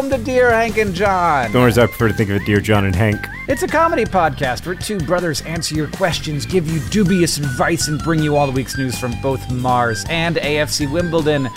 [0.00, 1.52] Welcome to Dear Hank and John.
[1.52, 3.20] Nor as I prefer to think of it, Dear John and Hank.
[3.48, 8.02] It's a comedy podcast where two brothers answer your questions, give you dubious advice, and
[8.02, 11.50] bring you all the week's news from both Mars and AFC Wimbledon.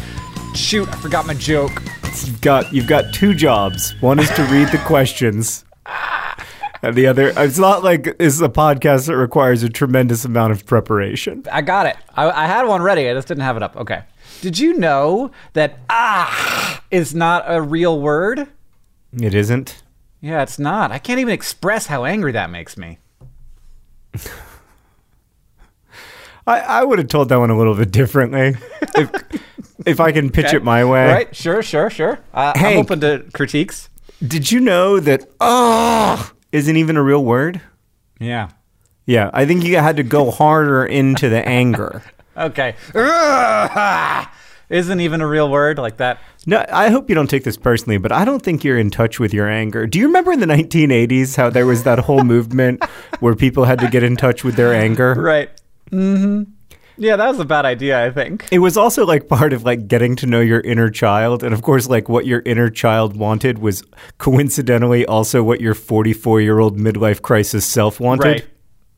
[0.55, 1.71] Shoot, I forgot my joke.
[2.25, 3.95] You've got you've got two jobs.
[4.01, 5.63] One is to read the questions.
[6.85, 10.65] And the other, it's not like it's a podcast that requires a tremendous amount of
[10.65, 11.45] preparation.
[11.49, 11.95] I got it.
[12.13, 13.09] I, I had one ready.
[13.09, 13.77] I just didn't have it up.
[13.77, 14.03] Okay.
[14.43, 18.49] Did you know that ah is not a real word?
[19.13, 19.81] It isn't.
[20.19, 20.91] Yeah, it's not.
[20.91, 22.97] I can't even express how angry that makes me.
[26.45, 28.55] I, I would have told that one a little bit differently.
[28.97, 29.11] if,
[29.85, 30.57] if I can pitch Okay.
[30.57, 31.07] it my way.
[31.07, 31.33] Right?
[31.33, 32.19] Sure, sure, sure.
[32.33, 33.87] Uh, I'm open to critiques.
[34.27, 37.61] Did you know that ah isn't even a real word?
[38.19, 38.49] Yeah.
[39.05, 42.03] Yeah, I think you had to go harder into the anger.
[42.35, 42.75] Okay.
[44.69, 46.19] Isn't even a real word like that.
[46.47, 49.19] No, I hope you don't take this personally, but I don't think you're in touch
[49.19, 49.85] with your anger.
[49.85, 52.83] Do you remember in the 1980s how there was that whole movement
[53.19, 55.13] where people had to get in touch with their anger?
[55.13, 55.49] Right.
[55.91, 56.51] Mm-hmm.
[56.97, 58.47] Yeah, that was a bad idea, I think.
[58.51, 61.43] It was also like part of like getting to know your inner child.
[61.43, 63.83] And of course, like what your inner child wanted was
[64.19, 68.25] coincidentally also what your 44 year old midlife crisis self wanted.
[68.25, 68.45] Right.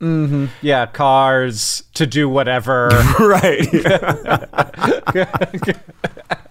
[0.02, 0.46] Mm-hmm.
[0.62, 2.88] Yeah, cars to do whatever.
[3.20, 3.66] right.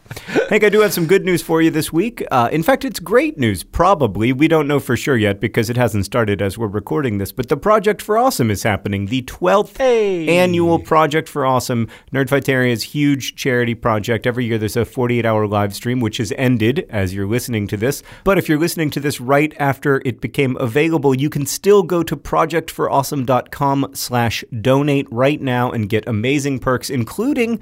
[0.48, 2.22] Hank, I do have some good news for you this week.
[2.30, 4.32] Uh, in fact, it's great news, probably.
[4.32, 7.32] We don't know for sure yet because it hasn't started as we're recording this.
[7.32, 9.06] But the Project for Awesome is happening.
[9.06, 10.28] The 12th Hey.
[10.28, 14.26] annual Project for Awesome, Nerdfighteria's huge charity project.
[14.26, 17.76] Every year there's a 48 hour live stream, which has ended as you're listening to
[17.76, 18.02] this.
[18.24, 22.02] But if you're listening to this right after it became available, you can still go
[22.02, 27.60] to projectforawesome.com slash donate right now and get amazing perks, including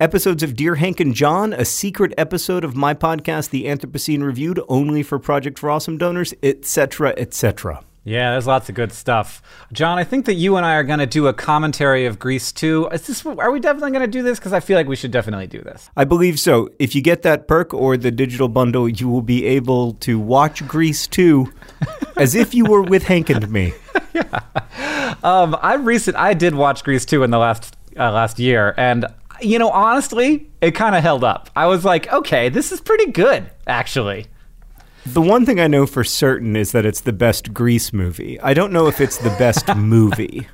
[0.00, 4.60] episodes of Dear Hank and John, a secret episode of my podcast, The Anthropocene Reviewed,
[4.68, 7.84] only for Project for Awesome donors, etc., etc.
[8.04, 9.42] yeah, there's lots of good stuff.
[9.72, 12.50] John, I think that you and I are going to do a commentary of Grease
[12.50, 12.88] 2.
[12.92, 15.12] Is this are we definitely going to do this cuz I feel like we should
[15.12, 15.88] definitely do this.
[15.96, 16.68] I believe so.
[16.80, 20.66] If you get that perk or the digital bundle, you will be able to watch
[20.66, 21.52] Grease 2
[22.16, 23.72] as if you were with Hank and me.
[24.14, 25.14] yeah.
[25.22, 29.04] Um I recent I did watch Grease 2 in the last uh, last year and
[29.44, 31.50] you know, honestly, it kind of held up.
[31.56, 34.26] I was like, okay, this is pretty good, actually.
[35.04, 38.38] The one thing I know for certain is that it's the best Grease movie.
[38.40, 40.46] I don't know if it's the best movie.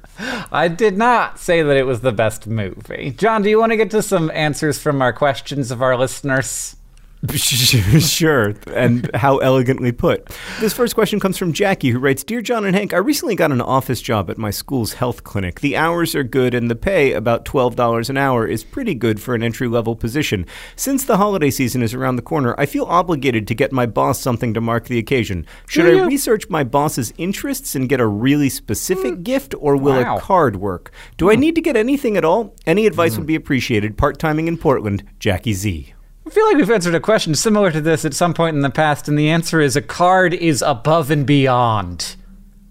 [0.51, 3.15] I did not say that it was the best movie.
[3.17, 6.77] John, do you want to get to some answers from our questions of our listeners?
[7.37, 10.29] sure, and how elegantly put.
[10.61, 13.51] This first question comes from Jackie, who writes Dear John and Hank, I recently got
[13.51, 15.59] an office job at my school's health clinic.
[15.61, 19.35] The hours are good, and the pay, about $12 an hour, is pretty good for
[19.35, 20.47] an entry level position.
[20.77, 24.21] Since the holiday season is around the corner, I feel obligated to get my boss
[24.21, 25.45] something to mark the occasion.
[25.67, 26.07] Should Do I you?
[26.07, 29.23] research my boss's interests and get a really specific mm.
[29.25, 30.19] gift, or will Wow.
[30.19, 30.93] a card work?
[31.17, 31.41] Do I mm.
[31.41, 32.55] need to get anything at all?
[32.65, 33.19] Any advice mm.
[33.19, 33.99] would be appreciated.
[33.99, 35.95] Part timing in Portland, Jackie Z.
[36.29, 38.69] I feel like we've answered a question similar to this at some point in the
[38.69, 42.17] past, and the answer is a card is above and beyond.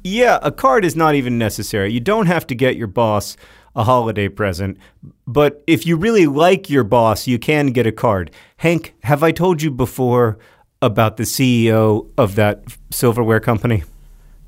[0.04, 1.92] Yeah, a card is not even necessary.
[1.92, 3.36] You don't have to get your boss
[3.76, 4.78] a holiday present,
[5.26, 8.30] but if you really like your boss, you can get a card.
[8.58, 10.38] Hank, have I told you before?
[10.80, 13.84] about the CEO of that silverware company?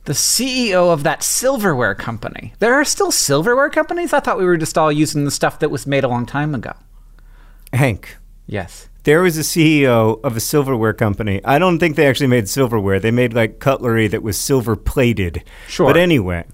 [0.06, 2.54] The CEO of that silverware company.
[2.60, 4.14] There are still silverware companies?
[4.14, 6.54] I thought we were just all using the stuff that was made a long time
[6.54, 6.74] ago.
[7.74, 8.16] Hank,
[8.50, 8.89] Yes.
[9.04, 11.42] There was a CEO of a silverware company.
[11.44, 13.00] I don't think they actually made silverware.
[13.00, 15.44] They made like cutlery that was silver plated.
[15.68, 15.88] Sure.
[15.88, 16.46] But anyway,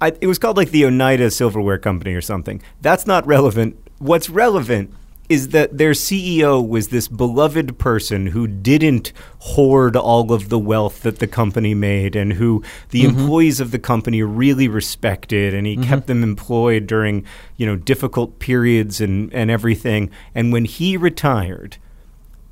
[0.00, 2.62] I, it was called like the Oneida Silverware Company or something.
[2.82, 3.76] That's not relevant.
[3.98, 4.92] What's relevant
[5.28, 11.02] is that their CEO was this beloved person who didn't hoard all of the wealth
[11.02, 13.18] that the company made and who the mm-hmm.
[13.18, 15.88] employees of the company really respected and he mm-hmm.
[15.88, 17.24] kept them employed during,
[17.56, 20.10] you know, difficult periods and, and everything.
[20.34, 21.78] And when he retired,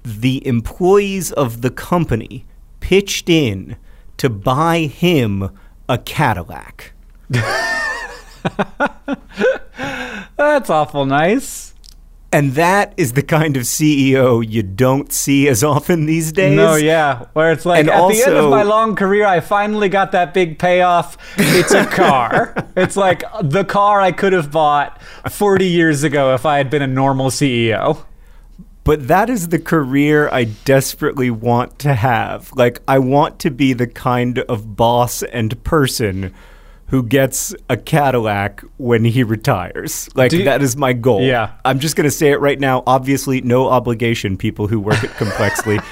[0.02, 2.44] the employees of the company
[2.80, 3.76] pitched in
[4.18, 5.50] to buy him
[5.88, 6.92] a Cadillac.
[10.36, 11.73] That's awful nice.
[12.34, 16.56] And that is the kind of CEO you don't see as often these days.
[16.56, 17.26] No, yeah.
[17.32, 20.34] Where it's like And at the end of my long career, I finally got that
[20.34, 21.16] big payoff.
[21.38, 22.52] It's a car.
[22.76, 25.00] it's like the car I could have bought
[25.30, 28.04] 40 years ago if I had been a normal CEO.
[28.82, 32.52] But that is the career I desperately want to have.
[32.56, 36.34] Like, I want to be the kind of boss and person
[36.94, 40.08] who gets a Cadillac when he retires.
[40.14, 41.22] Like, you- that is my goal.
[41.22, 41.50] Yeah.
[41.64, 42.84] I'm just going to say it right now.
[42.86, 45.80] Obviously, no obligation, people who work at Complexly.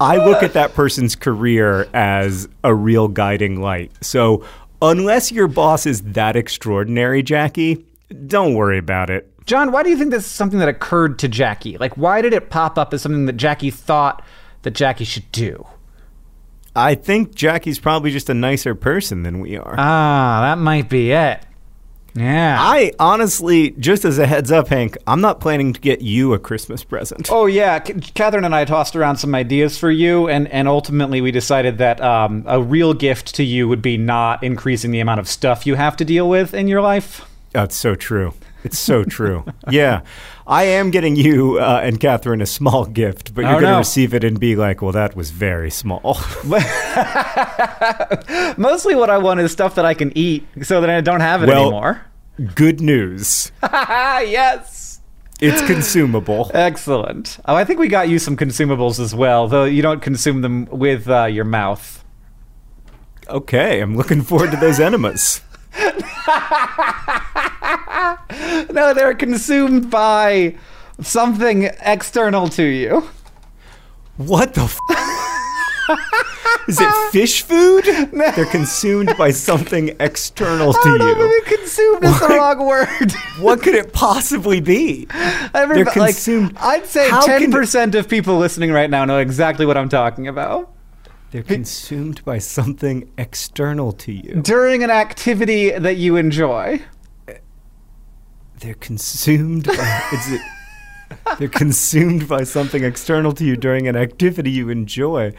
[0.00, 3.90] I look at that person's career as a real guiding light.
[4.00, 4.44] So,
[4.80, 7.84] unless your boss is that extraordinary, Jackie,
[8.28, 9.28] don't worry about it.
[9.46, 11.76] John, why do you think this is something that occurred to Jackie?
[11.76, 14.24] Like, why did it pop up as something that Jackie thought
[14.62, 15.66] that Jackie should do?
[16.78, 19.74] I think Jackie's probably just a nicer person than we are.
[19.76, 21.40] Ah, that might be it.
[22.14, 22.56] Yeah.
[22.58, 26.38] I honestly, just as a heads up, Hank, I'm not planning to get you a
[26.38, 27.28] Christmas present.
[27.30, 31.20] Oh yeah, C- Katherine and I tossed around some ideas for you, and and ultimately
[31.20, 35.20] we decided that um, a real gift to you would be not increasing the amount
[35.20, 37.24] of stuff you have to deal with in your life.
[37.52, 38.34] That's so true.
[38.68, 39.44] It's so true.
[39.70, 40.02] yeah.
[40.46, 43.70] I am getting you uh, and Katherine a small gift, but you're Oh, going to
[43.72, 43.78] no.
[43.78, 46.00] receive it and be like, well, that was very small.
[48.56, 51.42] Mostly, what I want is stuff that I can eat, so that I don't have
[51.42, 52.02] it Well- anymore.
[52.54, 53.50] Good news.
[53.62, 55.00] Yes.
[55.40, 56.50] It's consumable.
[56.52, 57.38] Excellent.
[57.44, 60.66] Oh, I think we got you some consumables as well, though you don't consume them
[60.66, 62.04] with uh, your mouth.
[63.28, 63.80] Okay.
[63.80, 65.40] I'm looking forward to those enemas.
[68.72, 70.54] No, they're consumed by
[71.00, 73.08] something external to you.
[74.16, 74.78] What the f-
[76.68, 77.84] Is it fish food?
[78.12, 81.42] They're consumed by something external to don't know, you.
[81.46, 83.12] consumed is the wrong word.
[83.40, 85.06] What could it possibly be?
[85.54, 89.66] Every, They're like, consumed- I'd say ten percent of people listening right now know exactly
[89.66, 90.70] what I'm talking about.
[91.30, 94.40] They're consumed by something external to you.
[94.40, 96.80] During an activity that you enjoy.
[98.60, 100.40] They're consumed by is it
[101.38, 105.34] They're consumed by something external to you during an activity you enjoy.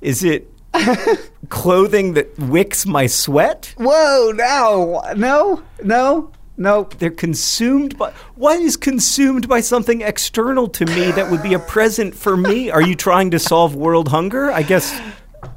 [0.00, 0.50] Is it
[1.48, 3.74] clothing that wicks my sweat?
[3.76, 4.32] Whoa!
[4.34, 5.02] No!
[5.16, 5.62] No!
[5.82, 6.32] No!
[6.56, 6.94] Nope.
[6.98, 11.58] They're consumed by what is consumed by something external to me that would be a
[11.58, 12.70] present for me?
[12.70, 14.52] Are you trying to solve world hunger?
[14.52, 14.96] I guess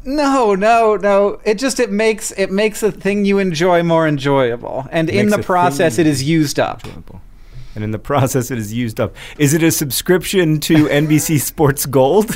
[0.04, 1.40] No, no, no.
[1.44, 5.40] It just it makes it makes a thing you enjoy more enjoyable, and in the
[5.40, 6.84] process, it is used up.
[7.76, 9.16] and in the process it is used up.
[9.38, 12.36] Is it a subscription to NBC Sports Gold?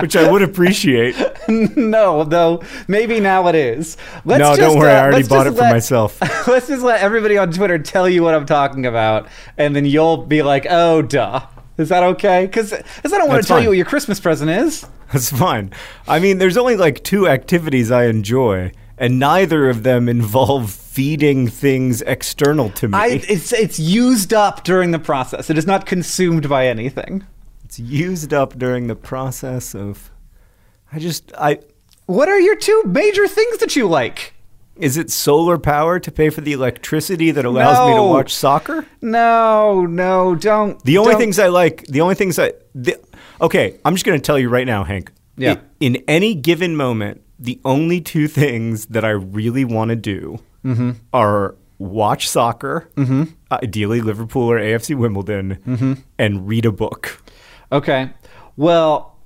[0.00, 1.14] Which I would appreciate.
[1.48, 3.96] no, though maybe now it is.
[4.24, 4.92] Let's no, just, don't worry.
[4.92, 6.18] uh, I already bought it just for myself.
[6.48, 10.18] Let's just let everybody on Twitter tell you what I'm talking about, and then you'll
[10.18, 11.46] be like, "Oh, duh."
[11.78, 12.46] Is that okay?
[12.46, 13.62] Because I don't want to tell fine.
[13.62, 14.84] you what your Christmas present is.
[15.12, 15.72] That's fine.
[16.06, 21.46] I mean, there's only like two activities I enjoy, and neither of them involve feeding
[21.46, 22.98] things external to me.
[22.98, 25.48] I, it's it's used up during the process.
[25.48, 27.24] It is not consumed by anything.
[27.64, 30.10] it's used up during the process of.
[30.92, 31.60] I just I.
[32.06, 34.34] What are your two major things that you like?
[34.78, 38.86] Is it solar power to pay for the electricity that allows me to watch soccer?
[39.02, 40.82] No, no, don't.
[40.84, 42.52] The only don't- things I like, the only things I.
[42.74, 42.98] The,
[43.40, 45.10] okay, I'm just going to tell you right now, Hank.
[45.36, 45.52] Yeah.
[45.52, 50.38] I- In, any given moment, the only two things that I really want to do
[50.64, 50.90] Mm-hmm.
[51.12, 52.88] are watch soccer,
[53.52, 55.92] ideally Liverpool or AFC Wimbledon, Mm-hmm.
[56.18, 57.22] and read a book.
[57.70, 58.10] Okay.
[58.56, 59.17] Well,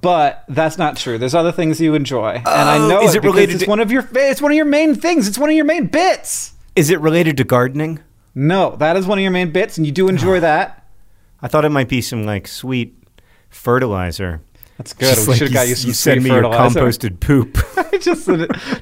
[0.00, 1.16] but that's not true.
[1.18, 3.70] There's other things you enjoy, and I Oh, know is it it related it's to-
[3.70, 5.26] one of your it's one of your main things.
[5.26, 6.52] It's one of your main bits.
[6.76, 8.00] Is it related to gardening?
[8.34, 10.86] No, that is one of your main bits, and you do enjoy that.
[11.40, 12.94] I thought it might be some like sweet
[13.50, 14.40] Fertilizer.
[14.78, 15.14] That's good.
[15.14, 17.58] Just we like should have got you some you sweet me your composted poop.
[17.76, 18.28] I just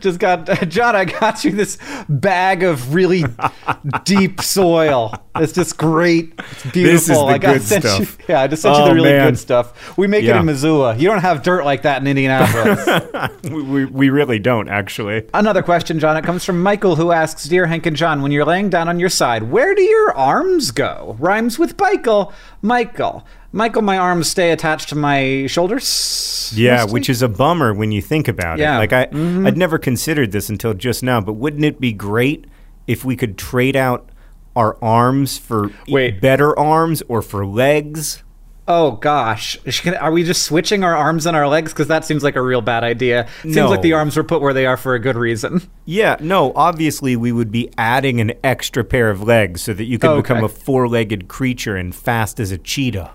[0.00, 0.96] just got John.
[0.96, 1.76] I got you this
[2.08, 3.24] bag of really
[4.04, 5.12] deep soil.
[5.36, 6.32] It's just great.
[6.38, 7.26] It's beautiful.
[7.26, 8.00] I got good sent stuff.
[8.20, 8.24] you.
[8.30, 9.28] Yeah, I just sent you Oh, the really man.
[9.32, 9.96] good stuff.
[9.98, 10.36] We make Yeah.
[10.36, 10.96] it in Missoula.
[10.96, 13.42] You don't have dirt like that in Indianapolis.
[13.44, 15.26] we, we, we really don't, actually.
[15.34, 16.16] Another question, John.
[16.16, 18.98] It comes from Michael, who asks, "Dear Hank and John, when you're laying down on
[18.98, 22.32] your side, where do your arms go?" Rhymes with Michael.
[22.62, 23.26] Michael.
[23.54, 26.52] Michael, my arms stay attached to my shoulders.
[26.56, 26.92] Yeah, mostly.
[26.92, 28.76] which is a bummer when you think about Yeah.
[28.76, 28.78] it.
[28.78, 29.46] Like I, mm-hmm.
[29.46, 31.20] I'd never considered this until just now.
[31.20, 32.46] But wouldn't it be great
[32.86, 34.08] if we could trade out
[34.56, 36.20] our arms for Wait.
[36.20, 38.22] better arms or for legs?
[38.68, 39.58] Oh gosh,
[40.00, 41.72] are we just switching our arms and our legs?
[41.72, 43.26] Because that seems like a real bad idea.
[43.42, 43.68] Seems No.
[43.68, 45.62] like the arms were put where they are for a good reason.
[45.84, 46.52] Yeah, no.
[46.54, 50.22] Obviously, we would be adding an extra pair of legs so that you could Okay.
[50.22, 53.10] become a four-legged creature and fast as a cheetah.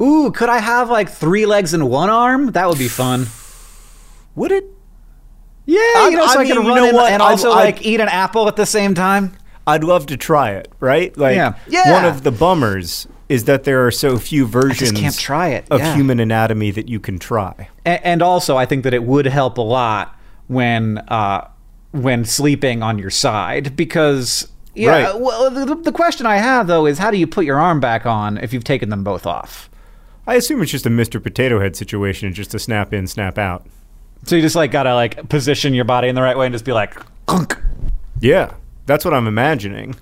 [0.00, 2.52] Ooh, could I have like three legs and one arm?
[2.52, 3.26] That would be fun.
[4.36, 4.64] Would it?
[5.66, 7.86] Yeah, you know, so I I, can mean, you run know and also I'd- like
[7.86, 9.32] eat an apple at the same time.
[9.66, 10.72] I'd love to try it.
[10.80, 11.16] Right?
[11.16, 11.54] Like Yeah.
[11.68, 11.92] Yeah.
[11.92, 15.78] one of the bummers is that there are so few versions can't try it, of
[15.80, 15.94] yeah.
[15.94, 17.68] human anatomy that you can try.
[17.86, 20.16] A- and also, I think that it would help a lot
[20.48, 21.46] when uh,
[21.92, 24.50] when sleeping on your side because.
[24.74, 25.20] Yeah, Right.
[25.20, 28.06] well, the, the question I have though is how do you put your arm back
[28.06, 29.68] on if you've taken them both off?
[30.30, 31.20] I assume it's just a Mr.
[31.20, 33.66] Potato Head situation, just a snap in, snap out.
[34.26, 36.64] So you just like gotta like position your body in the right way and just
[36.64, 36.94] be like,
[37.26, 37.58] "Clunk."
[38.20, 38.54] Yeah,
[38.86, 39.96] that's what I'm imagining.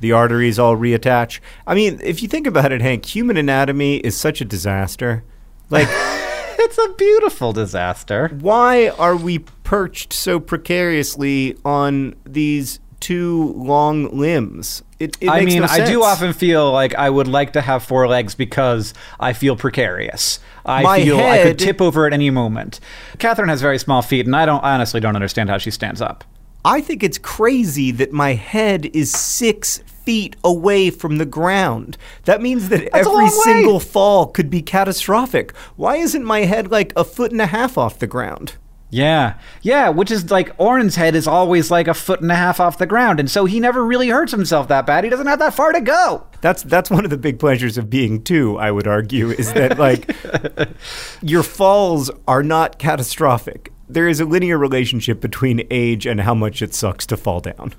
[0.00, 1.40] The arteries all reattach.
[1.66, 5.22] I mean, if you think about it, Hank, human anatomy is such a disaster.
[5.68, 8.28] Like, it's a beautiful disaster.
[8.40, 14.82] why are we perched so precariously on these two long limbs?
[14.98, 17.60] It, it I makes mean, no I do often feel like I would like to
[17.60, 20.38] have four legs because I feel precarious.
[20.64, 22.80] I My feel I could tip over at any moment.
[23.18, 26.00] Katherine has very small feet, and I don't I honestly don't understand how she stands
[26.00, 26.24] up.
[26.64, 31.98] I think it's crazy that my head is six feet away from the ground.
[32.24, 35.56] That means that That's every single fall could be catastrophic.
[35.76, 38.54] Why isn't my head like a foot and a half off the ground?
[38.94, 42.60] Yeah, yeah, which is like Orin's head is always like a foot and a half
[42.60, 45.02] off the ground, and so he never really hurts himself that bad.
[45.02, 46.26] He doesn't have that far to go.
[46.42, 49.78] That's that's one of the big pleasures of being two, I would argue, is that
[49.78, 50.14] like
[51.22, 53.72] your falls are not catastrophic.
[53.88, 57.72] There is a linear relationship between age and how much it sucks to fall down.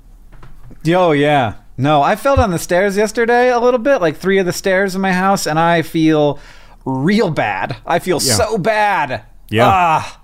[0.88, 1.54] Oh yeah.
[1.76, 4.96] No, I fell down the stairs yesterday a little bit, like three of the stairs
[4.96, 6.40] in my house, and I feel
[6.84, 7.76] real bad.
[7.86, 8.34] I feel Yeah.
[8.34, 9.22] so bad.
[9.48, 9.68] Yeah.
[9.68, 10.20] Ah.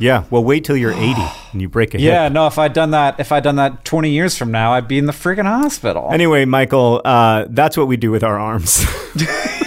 [0.00, 1.20] Yeah, well wait till you're 80
[1.52, 2.06] and you break a hip.
[2.06, 4.88] Yeah, no, if I'd done that if I'd done that twenty years from now, I'd
[4.88, 6.08] be in the freaking hospital.
[6.12, 8.84] Anyway, Michael, uh, that's what we do with our arms.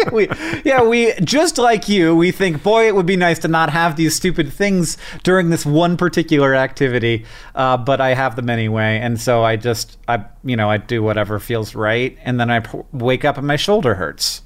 [0.12, 0.28] we,
[0.64, 3.96] yeah, we just like you, we think, boy, it would be nice to not have
[3.96, 7.24] these stupid things during this one particular activity.
[7.54, 11.02] Uh, but I have them anyway, and so I just, I, you know, I do
[11.02, 14.42] whatever feels right, and then I p- wake up and my shoulder hurts.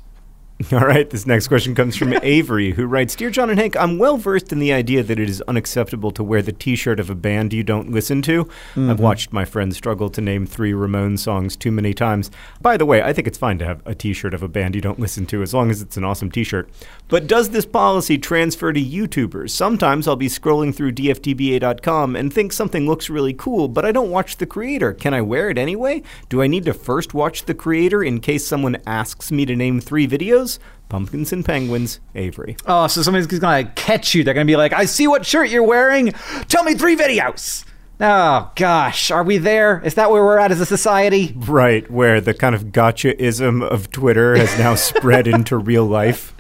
[0.72, 3.98] All right, this next question comes from Avery, who writes Dear John and Hank, I'm
[3.98, 7.10] well versed in the idea that it is unacceptable to wear the t shirt of
[7.10, 8.40] a band you don't listen to.
[8.40, 9.02] I've mm-hmm.
[9.02, 12.30] watched my friends struggle to name three Ramones songs too many times.
[12.62, 14.74] By the way, I think it's fine to have a t shirt of a band
[14.74, 16.70] you don't listen to as long as it's an awesome t shirt.
[17.08, 19.50] But does this policy transfer to YouTubers?
[19.50, 24.10] Sometimes I'll be scrolling through DFTBA.com and think something looks really cool, but I don't
[24.10, 24.94] watch the creator.
[24.94, 26.02] Can I wear it anyway?
[26.30, 29.82] Do I need to first watch the creator in case someone asks me to name
[29.82, 30.45] three videos?
[30.88, 32.56] Pumpkins and Penguins, Avery.
[32.66, 34.22] Oh, so somebody's gonna catch you.
[34.24, 36.12] They're gonna be like, I see what shirt you're wearing.
[36.48, 37.64] Tell me three videos.
[37.98, 39.80] Oh gosh, are we there?
[39.84, 41.34] Is that where we're at as a society?
[41.34, 46.34] Right, where the kind of gotcha-ism of Twitter has now spread into real life.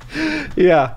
[0.54, 0.96] Yeah.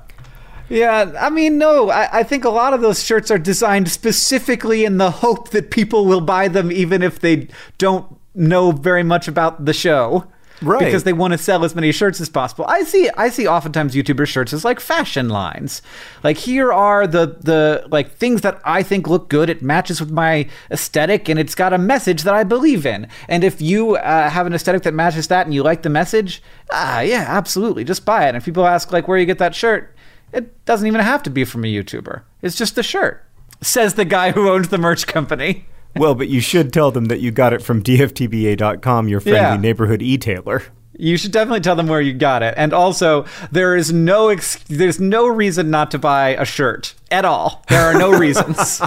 [0.67, 4.85] Yeah, I mean, no, I, I think a lot of those shirts are designed specifically
[4.85, 7.47] in the hope that people will buy them even if they
[7.79, 10.27] don't know very much about the show.
[10.61, 10.79] Right.
[10.79, 12.65] Because they want to sell as many shirts as possible.
[12.67, 15.81] I see I see oftentimes YouTuber shirts as like fashion lines.
[16.23, 19.49] Like here are the the like things that I think look good.
[19.49, 23.07] It matches with my aesthetic and it's got a message that I believe in.
[23.27, 26.43] And if you uh, have an aesthetic that matches that and you like the message,
[26.71, 28.29] ah yeah, absolutely, just buy it.
[28.29, 29.95] And if people ask like where you get that shirt,
[30.33, 32.21] it doesn't even have to be from a YouTuber.
[32.41, 33.25] It's just the shirt.
[33.61, 35.65] Says the guy who owns the merch company.
[35.95, 39.57] Well, but you should tell them that you got it from DFTBA.com, your friendly Yeah.
[39.57, 40.63] neighborhood e-tailer.
[40.97, 42.53] You should definitely tell them where you got it.
[42.57, 47.23] And also, there is no ex- there's no reason not to buy a shirt at
[47.25, 47.63] all.
[47.69, 48.81] There are no reasons.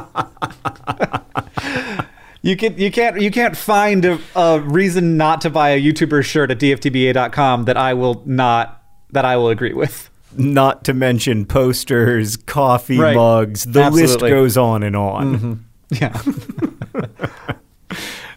[2.42, 6.22] you can you can't you can't find a, a reason not to buy a YouTuber
[6.24, 10.10] shirt at dftba.com that I will not that I will agree with.
[10.36, 13.14] not to mention posters, coffee Right.
[13.16, 13.64] mugs.
[13.64, 15.36] The list goes on and on.
[15.36, 15.52] Mm-hmm.
[16.00, 16.20] Yeah.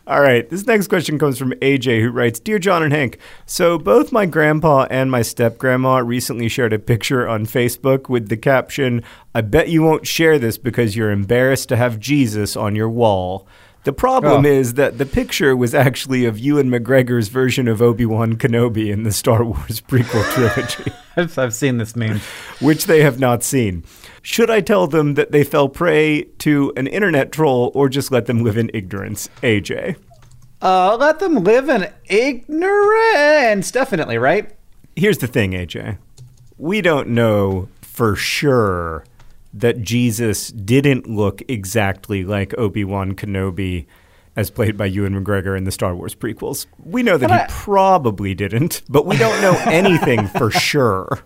[0.08, 3.80] All right, this next question comes from AJ, who writes Dear John and Hank, so
[3.80, 8.38] both my grandpa and my step grandma recently shared a picture on Facebook with the
[8.38, 9.02] caption,
[9.34, 13.48] I bet you won't share this because you're embarrassed to have Jesus on your wall.
[13.84, 14.50] The problem Oh.
[14.50, 19.04] is that the picture was actually of Ewan McGregor's version of Obi Wan Kenobi in
[19.04, 22.20] the Star Wars prequel trilogy, I've, I've seen this meme.
[22.62, 23.84] which they have not seen.
[24.26, 28.26] Should I tell them that they fell prey to an internet troll or just let
[28.26, 29.30] them live in ignorance?
[29.44, 29.98] AJ.
[30.64, 33.70] Uh, let them live in ignorance.
[33.70, 34.52] Definitely, right?
[34.96, 36.00] Here's the thing, AJ.
[36.58, 39.06] We don't know for sure
[39.54, 43.86] that Jesus didn't look exactly like Obi Wan Kenobi
[44.36, 46.66] as played by Ewan McGregor in the Star Wars prequels.
[46.84, 51.20] We know that he probably didn't, but we don't know anything for sure.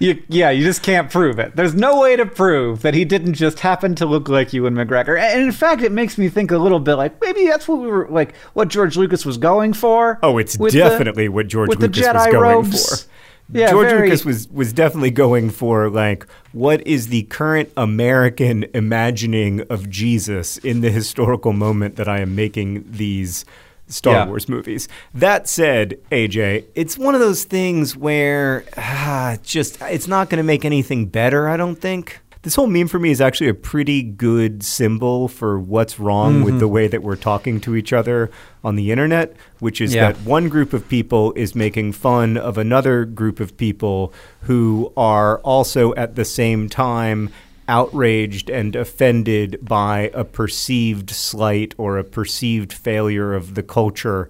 [0.00, 1.54] You, yeah, you just can't prove it.
[1.54, 5.20] There's no way to prove that he didn't just happen to look like Ewan McGregor.
[5.20, 7.86] And in fact, it makes me think a little bit like maybe that's what we
[7.86, 10.18] were like, what George Lucas was going for.
[10.22, 13.04] Oh, it's with the- definitely what George Lucas was going robes.
[13.04, 13.10] for.
[13.52, 18.64] Yeah, George very- Lucas was was definitely going for like what is the current American
[18.74, 23.44] imagining of Jesus in the historical moment that I am making these
[23.90, 24.26] Star Yeah.
[24.26, 24.88] Wars movies.
[25.14, 30.44] That said, AJ, it's one of those things where ah, just it's not going to
[30.44, 32.20] make anything better, I don't think.
[32.42, 36.58] This whole meme for me is actually a pretty good symbol for what's wrong with
[36.58, 38.30] the way that we're talking to each other
[38.64, 40.12] on the internet, which is Yeah.
[40.12, 44.10] that one group of people is making fun of another group of people
[44.42, 47.28] who are also at the same time
[47.70, 54.28] outraged and offended by a perceived slight or a perceived failure of the culture.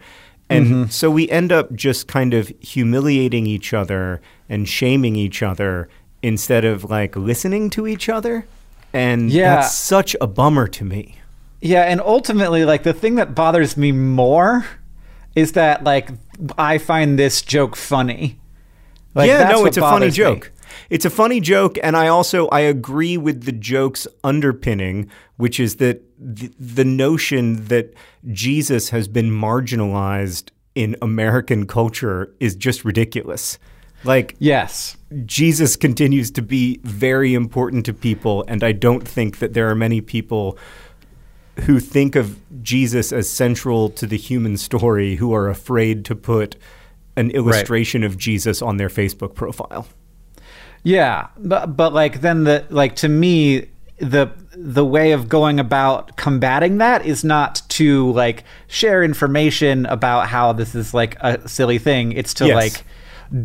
[0.51, 0.85] And mm-hmm.
[0.91, 5.89] so we end up just kind of humiliating each other and shaming each other
[6.23, 8.45] instead of like listening to each other.
[8.93, 9.57] And Yeah.
[9.57, 11.17] that's such a bummer to me.
[11.63, 14.67] Yeah, and ultimately, like the thing that bothers me more
[15.35, 16.11] is that like
[16.59, 18.39] I find this joke funny.
[19.15, 20.45] Like, yeah, no, it's a funny joke.
[20.45, 20.60] me.
[20.89, 25.77] It's a funny joke, and I also I agree with the joke's underpinning, which is
[25.77, 27.95] that the, the notion that
[28.33, 33.59] Jesus has been marginalized in American culture is just ridiculous.
[34.05, 34.97] Like Yes.
[35.27, 39.75] Jesus continues to be very important to people, and I don't think that there are
[39.75, 40.57] many people
[41.61, 46.57] who think of Jesus as central to the human story who are afraid to put
[47.17, 49.87] an illustration of Jesus on their Facebook profile.
[50.83, 56.17] Yeah, but but like then the like to me the the way of going about
[56.17, 61.79] combating that is not to like share information about how this is like a silly
[61.79, 62.13] thing.
[62.13, 62.55] It's to Yes.
[62.55, 62.85] like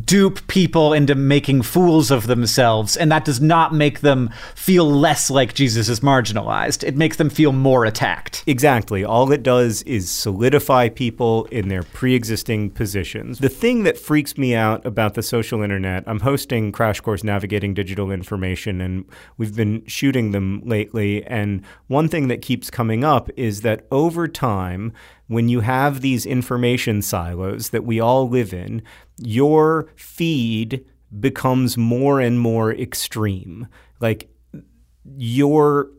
[0.06, 5.30] dupe people into making fools of themselves and that does not make them feel less
[5.30, 6.84] like Jesus is marginalized.
[6.84, 8.44] It makes them feel more attacked.
[8.48, 9.04] Exactly.
[9.04, 13.40] All it does is solidify people in their pre existing positions.
[13.40, 17.74] The thing that freaks me out about the social internet, I'm hosting Crash Course Navigating
[17.74, 19.06] Digital Information, and
[19.38, 21.24] we've been shooting them lately.
[21.26, 24.94] And one thing that keeps coming up is that over time,
[25.28, 28.84] when you have these information silos that we all live in,
[29.18, 30.86] your feed
[31.20, 33.68] becomes more and more extreme.
[34.00, 34.30] Like,
[35.18, 35.90] your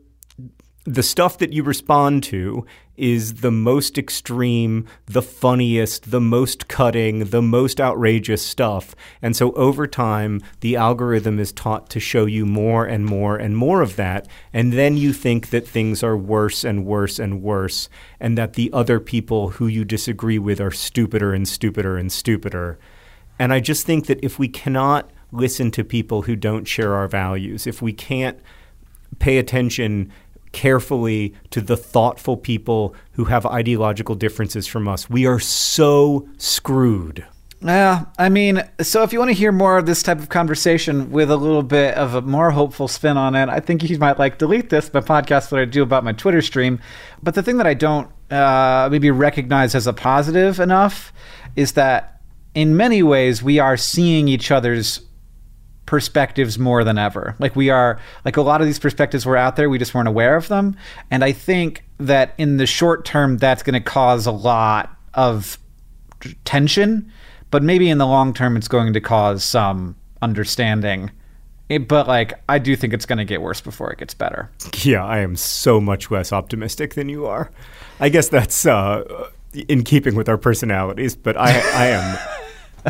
[0.87, 7.25] the stuff that you respond to is the most extreme, the funniest, the most cutting,
[7.25, 8.95] the most outrageous stuff.
[9.21, 13.57] And so over time, the algorithm is taught to show you more and more and
[13.57, 14.29] more of that.
[14.53, 18.71] And then you think that things are worse and worse and worse, and that the
[18.71, 22.79] other people who you disagree with are stupider and stupider and stupider.
[23.39, 27.07] And I just think that if we cannot listen to people who don't share our
[27.07, 28.39] values, if we can't
[29.19, 30.11] pay attention
[30.51, 37.25] carefully to the thoughtful people who have ideological differences from us, we are so screwed.
[37.61, 41.09] Yeah, I mean, so if you want to hear more of this type of conversation
[41.09, 44.19] with a little bit of a more hopeful spin on it, I think you might
[44.19, 46.79] like delete this, my podcast that I do about my Twitter stream.
[47.23, 51.11] But the thing that I don't uh, maybe recognize as a positive enough
[51.55, 52.16] is that
[52.57, 55.01] in many ways we are seeing each other's
[55.85, 57.35] perspectives more than ever.
[57.37, 60.07] Like we are like a lot of these perspectives were out there, we just weren't
[60.07, 60.75] aware of them.
[61.11, 65.59] And I think that in the short term that's going to cause a lot of
[66.45, 67.11] tension,
[67.51, 71.11] but maybe in the long term it's going to cause some understanding.
[71.69, 74.49] It, but like I do think it's going to get worse before it gets better.
[74.81, 77.51] Yeah, I am so much less optimistic than you are.
[77.99, 82.36] I guess that's uh, in keeping with our personalities, but I, I am.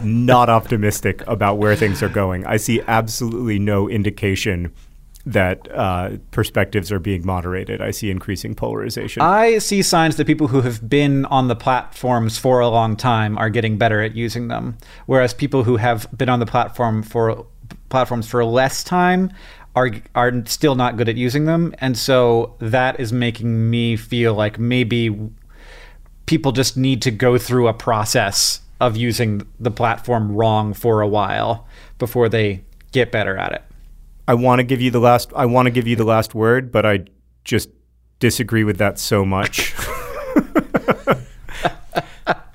[0.03, 2.45] Not optimistic about where things are going.
[2.45, 4.73] I see absolutely no indication
[5.27, 7.81] that uh, perspectives are being moderated.
[7.81, 9.21] I see increasing polarization.
[9.21, 13.37] I see signs that people who have been on the platforms for a long time
[13.37, 17.45] are getting better at using them, whereas people who have been on the platform for
[17.89, 19.31] platforms for less time
[19.75, 24.33] are are still not good at using them, and so that is making me feel
[24.33, 25.29] like maybe
[26.25, 31.07] people just need to go through a process of using the platform wrong for a
[31.07, 33.63] while before they get better at it.
[34.27, 35.31] I want to give you the last.
[35.35, 37.05] I want to give you the last word, but I
[37.43, 37.69] just
[38.19, 39.73] disagree with that so much.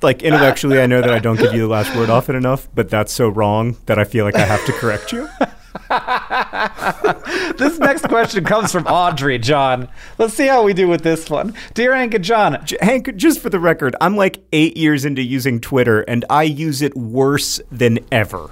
[0.02, 2.90] like intellectually, I know that I don't give you the last word often enough, but
[2.90, 5.28] that's so wrong that I feel like I have to correct you.
[7.58, 9.88] this next question comes from Audrey, John.
[10.18, 11.54] Let's see how we do with this one.
[11.74, 12.64] Dear Hank and John.
[12.64, 16.42] J- Hank, just for the record, I'm like eight years into using Twitter, and I
[16.42, 18.50] use it worse than ever.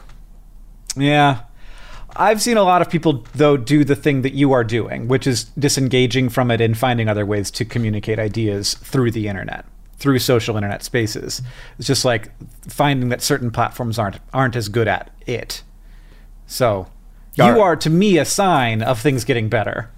[0.96, 1.42] Yeah,
[2.16, 5.26] I've seen a lot of people, though, do the thing that you are doing, which
[5.26, 9.64] is disengaging from it and finding other ways to communicate ideas through the internet,
[9.98, 11.42] through social internet spaces.
[11.78, 12.30] It's just like
[12.68, 15.62] finding that certain platforms aren't aren't as good at it.
[16.46, 16.88] So,
[17.46, 17.60] you right.
[17.60, 19.90] are to me a sign of things getting better.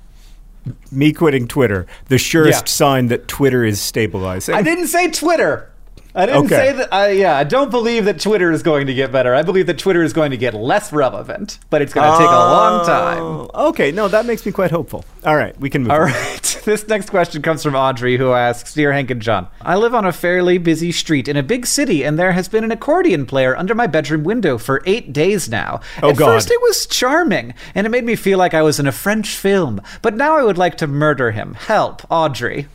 [0.92, 2.70] Me quitting Twitter, the surest Yeah.
[2.70, 4.54] sign that Twitter is stabilizing.
[4.54, 5.68] I didn't say Twitter.
[6.14, 6.56] I didn't Okay.
[6.56, 6.92] say that.
[6.92, 9.34] I, yeah, I don't believe that Twitter is going to get better.
[9.34, 12.28] I believe that Twitter is going to get less relevant, but it's going to take
[12.28, 13.22] a long oh, time.
[13.54, 15.04] Oh, Okay, no, that makes me quite hopeful.
[15.24, 15.92] All right, we can move.
[15.92, 16.06] All on.
[16.08, 16.48] right.
[16.62, 20.04] This next question comes from Audrey, who asks Dear Hank and John, I live on
[20.06, 23.56] a fairly busy street in a big city, and there has been an accordion player
[23.56, 25.80] under my bedroom window for eight days now.
[26.04, 26.26] Oh, At God.
[26.26, 29.30] first, it was charming, and it made me feel like I was in a French
[29.34, 31.54] film, but now I would like to murder him.
[31.54, 32.68] Help, Audrey.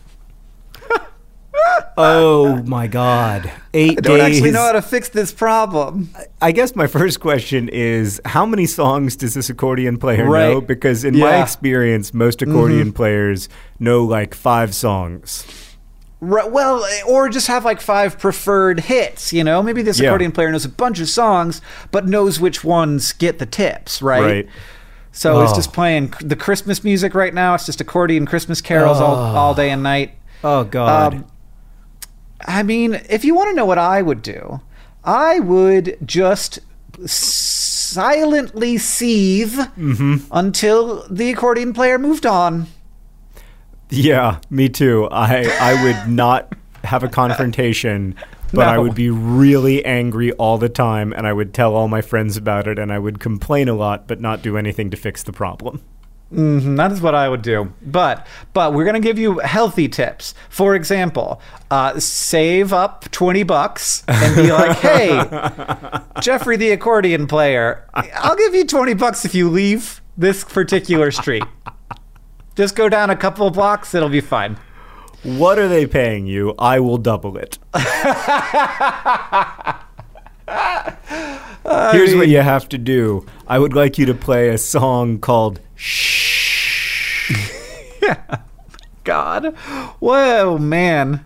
[2.00, 4.38] Oh my God, eight I don't days.
[4.38, 6.10] actually know how to fix this problem.
[6.40, 10.62] I guess my first question is how many songs does this accordion player know?
[10.62, 15.46] Because in my experience, most accordion players know like five songs.
[16.22, 19.64] Right, well, or just have like five preferred hits, you know?
[19.64, 20.10] Maybe this Yeah.
[20.10, 24.22] accordion player knows a bunch of songs, but knows which ones get the tips, right?
[24.22, 24.48] Right.
[25.12, 25.56] So it's Oh.
[25.56, 27.56] just playing the Christmas music right now.
[27.56, 30.12] It's just accordion Christmas carols all, all day and night.
[30.44, 31.14] Oh God.
[31.16, 31.26] Um,
[32.46, 34.62] I mean, if you want to know what I would do,
[35.04, 36.60] I would just
[37.08, 40.16] silently seethe Mm-hmm.
[40.32, 42.68] until the accordion player moved on.
[43.90, 45.08] yeah, me too.
[45.12, 48.16] I I would not have a confrontation.
[48.54, 52.00] But I would be really angry all the time, and I would tell all my
[52.02, 55.22] friends about it, and I would complain a lot, but not do anything to fix
[55.22, 55.82] the problem.
[56.34, 57.72] Mhm, that is what I would do.
[57.82, 60.34] But but we're gonna give you healthy tips.
[60.50, 65.24] For example, uh, save up twenty bucks and be like, "Hey,
[66.22, 71.46] Jeffrey, the accordion player, I'll give you twenty bucks if you leave this particular street.
[72.58, 74.58] Just go down a couple of blocks; it'll be fine."
[75.24, 76.54] What are they paying you?
[76.60, 77.58] I will double it.
[81.92, 83.26] Here's what you have to do.
[83.48, 87.34] I would like you to play a song called Shh.
[89.04, 89.56] God,
[90.00, 91.26] whoa, man.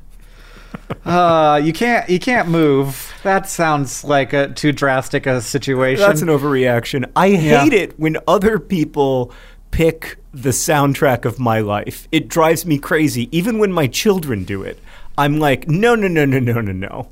[1.05, 3.13] Uh, you can't you can't move.
[3.23, 6.01] That sounds like a too drastic a situation.
[6.05, 7.09] That's an overreaction.
[7.15, 7.63] I Yeah.
[7.63, 9.31] hate it when other people
[9.71, 12.07] pick the soundtrack of my life.
[12.11, 14.79] It drives me crazy, even when my children do it.
[15.17, 17.07] I'm like, no, no, no, no, no, no, no.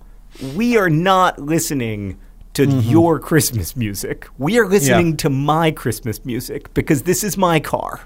[0.55, 2.19] We are not listening
[2.53, 4.27] to your Christmas music.
[4.37, 8.01] We are listening to my Christmas music because this is my car.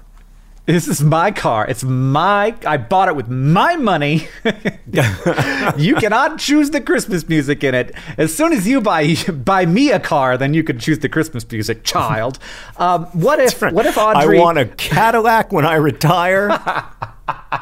[0.66, 1.66] This is my car.
[1.66, 2.54] It's my.
[2.66, 4.28] I bought it with my money.
[5.76, 7.94] you cannot choose the Christmas music in it.
[8.16, 11.50] As soon as you buy buy me a car, then you can choose the Christmas
[11.50, 12.38] music, child.
[12.78, 14.38] Um, what if what if Audrey?
[14.38, 16.48] I want a Cadillac when I retire.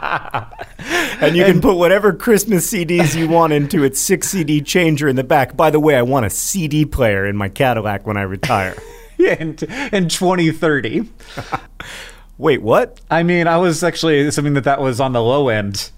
[1.20, 5.16] and you can put whatever Christmas CDs you want into its six CD changer in
[5.16, 5.56] the back.
[5.56, 8.76] By the way, I want a CD player in my Cadillac when I retire.
[9.18, 9.56] in,
[9.92, 11.08] in 2030.
[12.38, 13.00] Wait, what?
[13.10, 15.90] I mean, I was actually assuming that that was on the low end.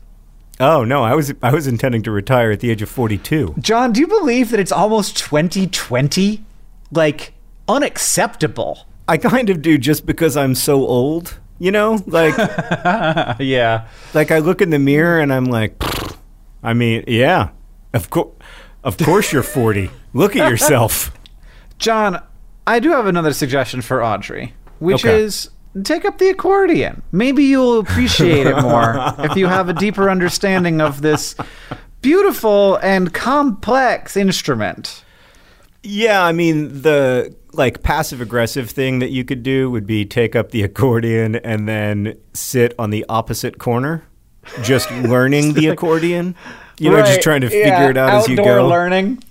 [0.61, 3.57] Oh no, I was I was intending to retire at the age of 42.
[3.59, 6.44] John, do you believe that it's almost 2020?
[6.92, 7.33] Like
[7.68, 8.87] unacceptable.
[9.09, 11.99] I kind of do just because I'm so old, you know?
[12.07, 12.37] Like
[13.38, 13.88] yeah.
[14.14, 15.77] like I look in the mirror and I'm like
[16.62, 17.51] I mean, yeah.
[17.93, 18.33] Of course
[18.83, 19.90] of course you're 40.
[20.12, 21.11] Look at yourself.
[21.79, 22.23] John,
[22.67, 25.21] I do have another suggestion for Audrey, which Okay.
[25.23, 25.51] is
[25.83, 27.03] take up the accordion.
[27.12, 31.35] Maybe you'll appreciate it more if you have a deeper understanding of this
[32.01, 35.04] beautiful and complex instrument.
[35.85, 40.35] Yeah, I mean the like passive aggressive thing that you could do would be take
[40.35, 44.03] up the accordion and then sit on the opposite corner,
[44.62, 46.35] just learning the accordion.
[46.79, 48.68] You know, just trying to figure yeah, it out as you outdoor go.
[48.68, 49.23] learning.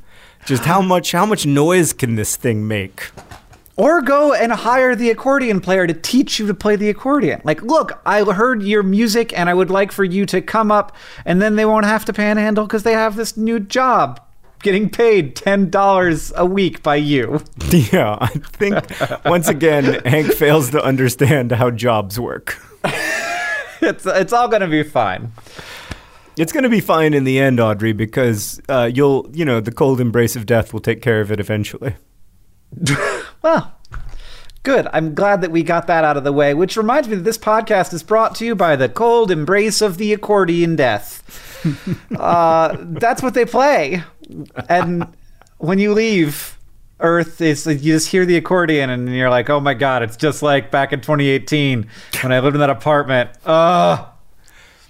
[0.45, 3.09] Just how much how much noise can this thing make?
[3.75, 7.41] Or go and hire the accordion player to teach you to play the accordion.
[7.43, 10.95] Like, look, I heard your music and I would like for you to come up,
[11.25, 14.21] and then they won't have to panhandle because they have this new job
[14.63, 17.41] getting paid $10 a week by you.
[17.91, 18.75] Yeah, I think
[19.25, 22.57] once again Hank fails to understand how jobs work.
[23.81, 25.33] It's, it's all going to be fine.
[26.37, 29.73] It's going to be fine in the end, Audrey, because uh, you'll, you know, the
[29.73, 31.95] cold embrace of death will take care of it eventually.
[33.43, 33.73] Well,
[34.63, 34.87] good.
[34.93, 37.37] I'm glad that we got that out of the way, which reminds me that this
[37.37, 41.21] podcast is brought to you by the cold embrace of the accordion death.
[42.17, 44.03] uh, that's what they play.
[44.69, 45.07] And
[45.57, 46.57] when you leave
[46.99, 50.41] Earth, is you just hear the accordion and you're like, oh my God, it's just
[50.41, 51.87] like back in 2018
[52.21, 53.29] when I lived in that apartment.
[53.45, 54.07] Ugh.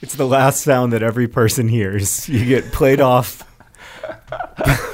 [0.01, 2.27] It's the last sound that every person hears.
[2.27, 3.49] You get played off.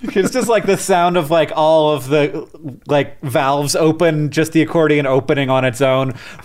[0.00, 2.48] It's just like the sound of like all of the
[2.86, 6.14] like valves open, just the accordion opening on its own.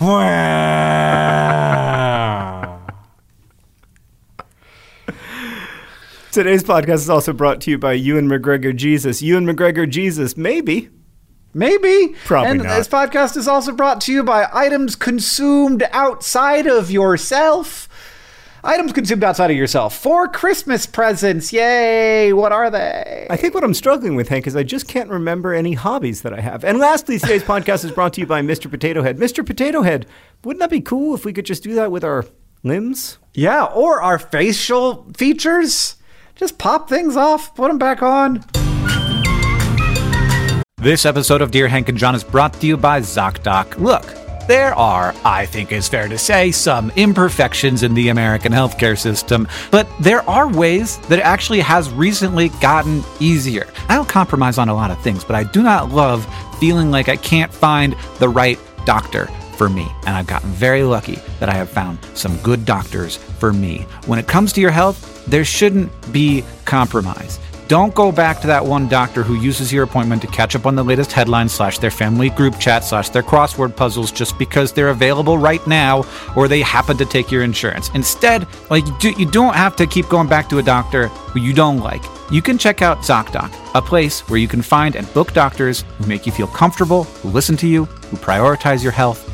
[6.32, 9.22] Today's podcast is also brought to you by Ewan McGregor Jesus.
[9.22, 10.90] Ewan McGregor Jesus, maybe.
[11.54, 12.16] Maybe.
[12.24, 12.76] Probably and not.
[12.76, 17.88] this podcast is also brought to you by items consumed outside of yourself.
[18.66, 21.52] Items consumed outside of yourself for Christmas presents.
[21.52, 22.32] Yay!
[22.32, 23.26] What are they?
[23.28, 26.32] I think what I'm struggling with, Hank, is I just can't remember any hobbies that
[26.32, 26.64] I have.
[26.64, 28.70] And lastly, today's podcast is brought to you by Mr.
[28.70, 29.18] Potato Head.
[29.18, 29.44] Mr.
[29.44, 30.06] Potato Head,
[30.44, 32.24] wouldn't that be cool if we could just do that with our
[32.62, 33.18] limbs?
[33.34, 35.96] Yeah, or our facial features.
[36.34, 38.46] Just pop things off, put them back on.
[40.78, 43.78] This episode of Dear Hank and John is brought to you by ZocDoc.
[43.78, 48.98] Look, there are, I think it's fair to say, some imperfections in the American healthcare
[48.98, 53.66] system, but there are ways that it actually has recently gotten easier.
[53.88, 56.26] I don't compromise on a lot of things, but I do not love
[56.58, 59.26] feeling like I can't find the right doctor
[59.56, 59.86] for me.
[60.06, 63.86] And I've gotten very lucky that I have found some good doctors for me.
[64.06, 67.38] When it comes to your health, there shouldn't be compromise.
[67.66, 70.74] Don't go back to that one doctor who uses your appointment to catch up on
[70.74, 74.90] the latest headlines slash their family group chat slash their crossword puzzles just because they're
[74.90, 76.04] available right now
[76.36, 77.88] or they happen to take your insurance.
[77.94, 81.40] Instead, like you, do, you don't have to keep going back to a doctor who
[81.40, 82.02] you don't like.
[82.30, 86.06] You can check out ZocDoc, a place where you can find and book doctors who
[86.06, 89.33] make you feel comfortable, who listen to you, who prioritize your health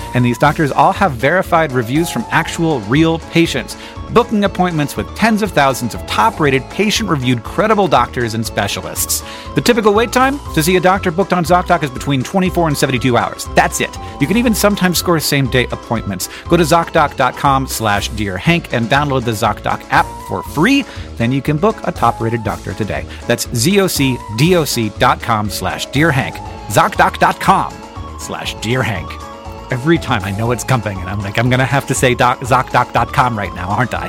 [0.13, 3.77] And these doctors all have verified reviews from actual real patients
[4.13, 9.23] booking appointments with tens of thousands of top rated, patient reviewed, credible doctors and specialists.
[9.55, 12.77] The typical wait time to see a doctor booked on ZocDoc is between 24 and
[12.77, 13.47] 72 hours.
[13.55, 13.95] That's it.
[14.19, 16.29] You can even sometimes score same day appointments.
[16.43, 20.83] Go to ZocDoc.com slash Dear Hank and download the ZocDoc app for free.
[21.15, 23.05] Then you can book a top rated doctor today.
[23.27, 26.35] That's ZocDoc.com slash Dear Hank.
[26.69, 29.30] ZocDoc.com slash Dear Hank
[29.71, 32.39] every time I know it's coming, and I'm like, I'm gonna have to say doc,
[32.39, 34.07] ZocDoc.com right now, aren't I?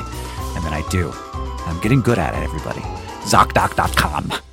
[0.55, 1.11] And then I do.
[1.65, 2.81] I'm getting good at it, everybody.
[3.25, 4.52] ZocDoc.com.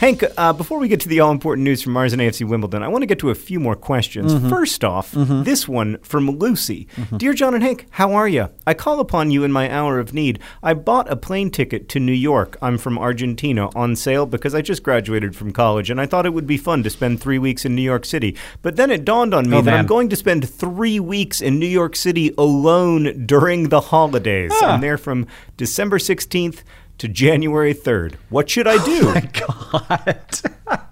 [0.00, 2.82] Hank, uh, before we get to the all important news from Mars and AFC Wimbledon,
[2.82, 4.32] I want to get to a few more questions.
[4.48, 8.48] First off, this one from Lucy Dear John and Hank, how are you?
[8.66, 10.38] I call upon you in my hour of need.
[10.62, 12.56] I bought a plane ticket to New York.
[12.62, 16.32] I'm from Argentina on sale because I just graduated from college and I thought it
[16.32, 18.36] would be fun to spend three weeks in New York City.
[18.62, 21.58] But then it dawned on me Oh, that I'm going to spend three weeks in
[21.58, 24.50] New York City alone during the holidays.
[24.62, 24.72] Ah.
[24.76, 25.26] I'm there from
[25.58, 26.62] December 16th
[27.00, 28.14] to January 3rd.
[28.28, 29.14] What should I do?
[29.72, 30.40] Oh my God.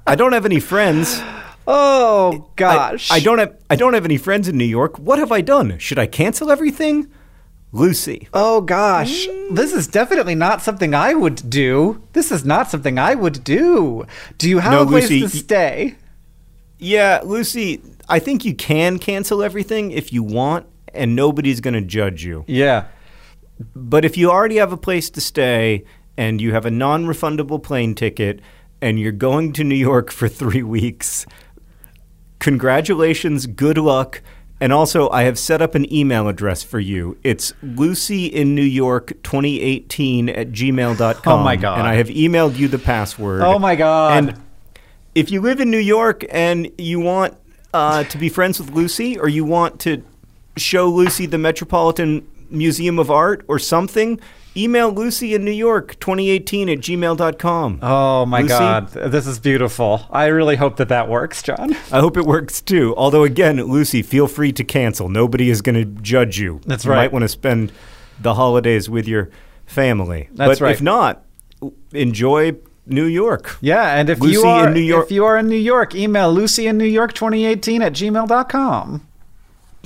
[0.06, 1.20] I don't have any friends.
[1.66, 3.10] Oh gosh.
[3.10, 4.98] I don't have I don't have any friends in New York.
[4.98, 5.78] What have I done?
[5.78, 7.08] Should I cancel everything?
[7.72, 8.28] Lucy.
[8.32, 9.26] Oh gosh.
[9.50, 12.00] This is definitely not something I would do.
[12.12, 14.06] This is not something I would do.
[14.38, 15.96] Do you have No, a place Lucy, to stay?
[16.78, 21.82] Yeah, Lucy, I think you can cancel everything if you want and nobody's going to
[21.82, 22.44] judge you.
[22.46, 22.86] Yeah.
[23.74, 25.84] But if you already have a place to stay
[26.18, 28.40] and you have a non refundable plane ticket
[28.82, 31.24] and you're going to New York for three weeks,
[32.40, 34.20] congratulations, good luck.
[34.60, 37.16] And also, I have set up an email address for you.
[37.22, 41.40] It's Lucy in New York 2018 at gmail.com.
[41.40, 41.78] Oh my God.
[41.78, 43.42] And I have emailed you the password.
[43.42, 44.18] Oh my God.
[44.18, 44.42] And
[45.14, 47.34] if you live in New York and you want
[47.72, 50.02] uh, to be friends with Lucy or you want to
[50.56, 54.18] show Lucy the Metropolitan Museum of Art or something,
[54.58, 57.78] email Lucy in New York 2018 at gmail.com.
[57.82, 58.48] Oh my Lucy?
[58.48, 60.06] God, this is beautiful.
[60.10, 61.74] I really hope that that works, John.
[61.92, 62.94] I hope it works too.
[62.96, 65.08] Although, again, Lucy, feel free to cancel.
[65.08, 66.60] Nobody is going to judge you.
[66.66, 66.96] That's you right.
[66.96, 67.72] You might want to spend
[68.20, 69.30] the holidays with your
[69.66, 70.28] family.
[70.32, 70.74] That's but right.
[70.74, 71.24] If not,
[71.92, 73.56] enjoy New York.
[73.60, 75.94] Yeah, and if Lucy you are in New York- if you are in New York,
[75.94, 79.06] email Lucy in New York 2018 at gmail.com.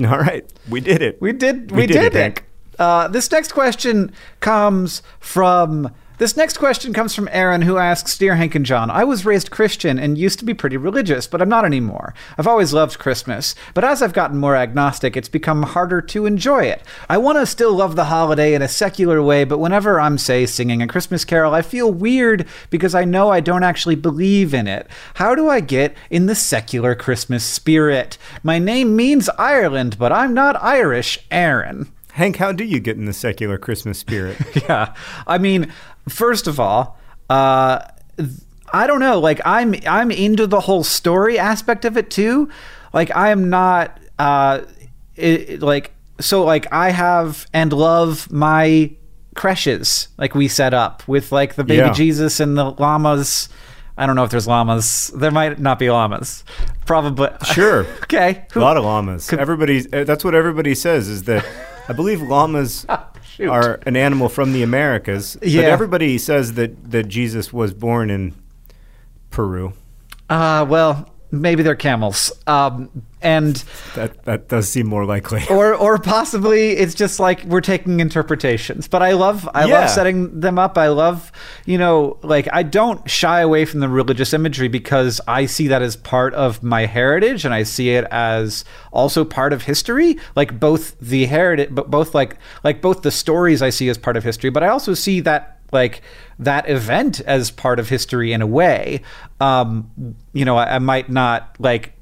[0.05, 1.21] All right, we did it.
[1.21, 1.71] We did.
[1.71, 2.43] We We, did did, it, it.
[2.83, 5.95] Uh, this next question comes from.
[6.19, 9.51] This next question comes from Erin, who asks Dear Hank and John, I was raised
[9.51, 12.15] Christian and used to be pretty religious, but I'm not anymore.
[12.39, 16.65] I've always loved Christmas, but as I've gotten more agnostic, it's become harder to enjoy
[16.65, 16.83] it.
[17.09, 20.47] I want to still love the holiday in a secular way, but whenever I'm, say,
[20.47, 24.69] singing a Christmas carol, I feel weird because I know I don't actually believe in
[24.69, 24.87] it.
[25.15, 28.17] How do I get in the secular Christmas spirit?
[28.45, 31.89] My name means Ireland, but I'm not Irish, Erin.
[32.13, 34.37] Hank, how do you get in the secular Christmas spirit?
[34.69, 34.95] yeah
[35.27, 35.73] i mean
[36.09, 36.99] first of all
[37.31, 37.79] uh
[38.73, 42.49] i don't know like i'm i'm into the whole story aspect of it too
[42.93, 44.61] like i am not uh
[45.17, 48.91] it, like so like i have and love my
[49.35, 51.93] creches like we set up with like the baby Yeah.
[51.93, 53.49] jesus and the llamas
[53.97, 56.45] i don't know if there's llamas there might not be llamas
[56.85, 57.87] probably Sure.
[58.03, 59.29] okay A lot of llamas.
[59.29, 61.45] Could- Everybody, that's what everybody says is that
[61.89, 62.87] I believe llamas
[63.25, 63.49] Shoot.
[63.49, 65.37] are an animal from the Americas.
[65.43, 65.63] Yeah.
[65.63, 68.35] But everybody says that, that Jesus was born in
[69.31, 69.73] Peru.
[70.29, 72.89] uh well maybe they're camels um
[73.23, 73.65] and
[73.95, 75.43] That that does seem more likely.
[75.51, 79.81] or or possibly it's just like we're taking interpretations but i love i Yeah.
[79.81, 81.33] love setting them up i love
[81.65, 85.81] you know like i don't shy away from the religious imagery because i see that
[85.83, 90.59] as part of my heritage and i see it as also part of history like
[90.61, 94.25] both the heritage but both like like both the stories i see as part of
[94.25, 96.03] history but i also see that like
[96.39, 99.03] that event as part of history in a way.
[99.41, 101.95] Um you know i, I might not like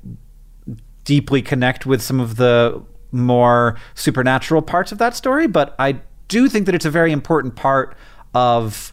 [1.04, 6.48] deeply connect with some of the more supernatural parts of that story, but I do
[6.48, 7.96] think that it's a very important part
[8.34, 8.92] of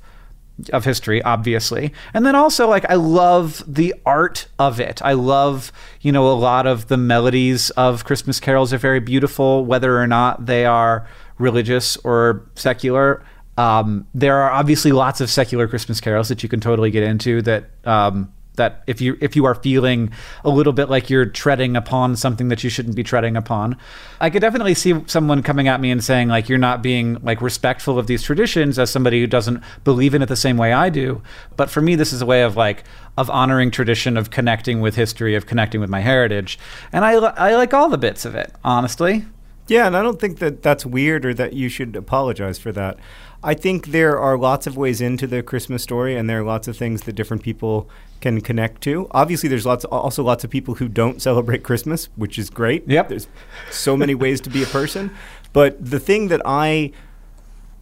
[0.74, 1.94] of history obviously.
[2.16, 5.00] And then also like i love the art of it.
[5.04, 9.64] I love you know a lot of the melodies of christmas carols are very beautiful
[9.66, 13.24] whether or not they are religious or secular
[13.58, 17.42] um, there are obviously lots of secular christmas carols that you can totally get into
[17.42, 20.12] that um, that if you if you are feeling
[20.44, 23.78] a little bit like you're treading upon something that you shouldn't be treading upon.
[24.20, 27.42] I could definitely see someone coming at me and saying like you're not being like
[27.42, 30.90] respectful of these traditions as somebody who doesn't believe in it the same way i
[30.90, 31.22] do.
[31.56, 32.84] But for me this is a way of like
[33.16, 36.60] of honoring tradition of connecting with history of connecting with my heritage.
[36.92, 39.26] And i i like all the bits of it honestly.
[39.70, 42.98] Yeah, and I don't think that that's weird or that you should apologize for that.
[43.44, 46.68] I think there are lots of ways into the Christmas story, and there are lots
[46.68, 49.08] of things that different people can connect to.
[49.12, 52.88] Obviously, there's lots, also lots of people who don't celebrate Christmas, which is great.
[52.88, 53.10] Yep.
[53.10, 53.28] There's
[53.70, 55.12] so many ways to be a person,
[55.54, 56.92] but the thing that I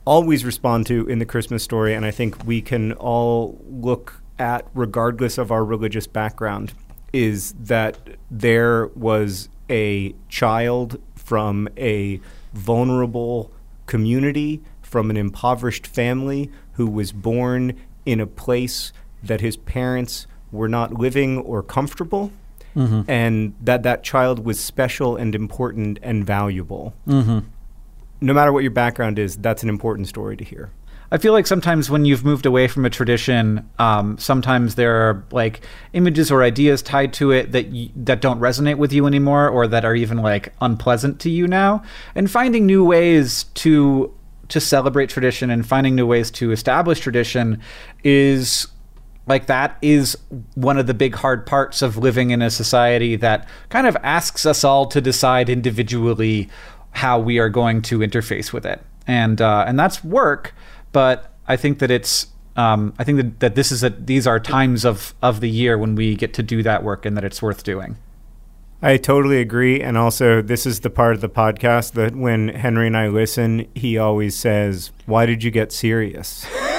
[0.06, 4.68] always respond to in the Christmas story, and I think we can all look at
[4.74, 6.74] regardless of our religious background,
[7.14, 7.98] is that
[8.30, 12.20] there was a child from a
[12.54, 13.52] vulnerable
[13.88, 14.62] community,
[14.96, 17.74] from an impoverished family, who was born
[18.06, 22.32] in a place that his parents were not living or comfortable.
[23.10, 26.94] And that that child was special and important and valuable
[28.22, 30.72] no matter what your background is, that's an important story to hear.
[31.12, 35.24] I feel like sometimes when you've moved away from a tradition, um, sometimes there are
[35.32, 35.62] like
[35.94, 39.68] images or ideas tied to it that y- that don't resonate with you anymore, or
[39.68, 41.84] that are even like unpleasant to you now.
[42.16, 44.12] And finding new ways to
[44.50, 47.62] to celebrate tradition and finding new ways to establish tradition
[48.04, 48.68] is
[49.28, 50.18] like that is
[50.54, 54.46] one of the big hard parts of living in a society that kind of asks
[54.46, 56.48] us all to decide individually
[56.92, 58.82] how we are going to interface with it.
[59.08, 60.54] And uh, and that's work
[60.96, 64.40] but i think that it's um, i think that, that this is a these are
[64.40, 67.42] times of of the year when we get to do that work and that it's
[67.42, 67.98] worth doing
[68.82, 69.82] I totally agree.
[69.82, 73.68] And also, this is the part of the podcast that when Henry and I listen,
[73.74, 76.46] he always says, Why did you get serious?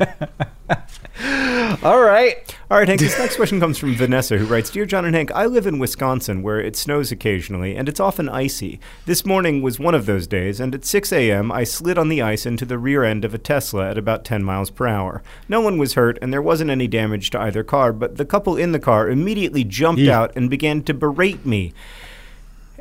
[1.82, 2.56] All right.
[2.70, 5.30] All right, Hank, this next question comes from Vanessa, who writes Dear John and Hank,
[5.32, 8.80] I live in Wisconsin where it snows occasionally and it's often icy.
[9.06, 12.22] This morning was one of those days, and at 6 a.m., I slid on the
[12.22, 15.22] ice into the rear end of a Tesla at about 10 miles per hour.
[15.48, 18.56] No one was hurt, and there wasn't any damage to either car, but the couple
[18.56, 21.74] in the car immediately jumped out and began to berate me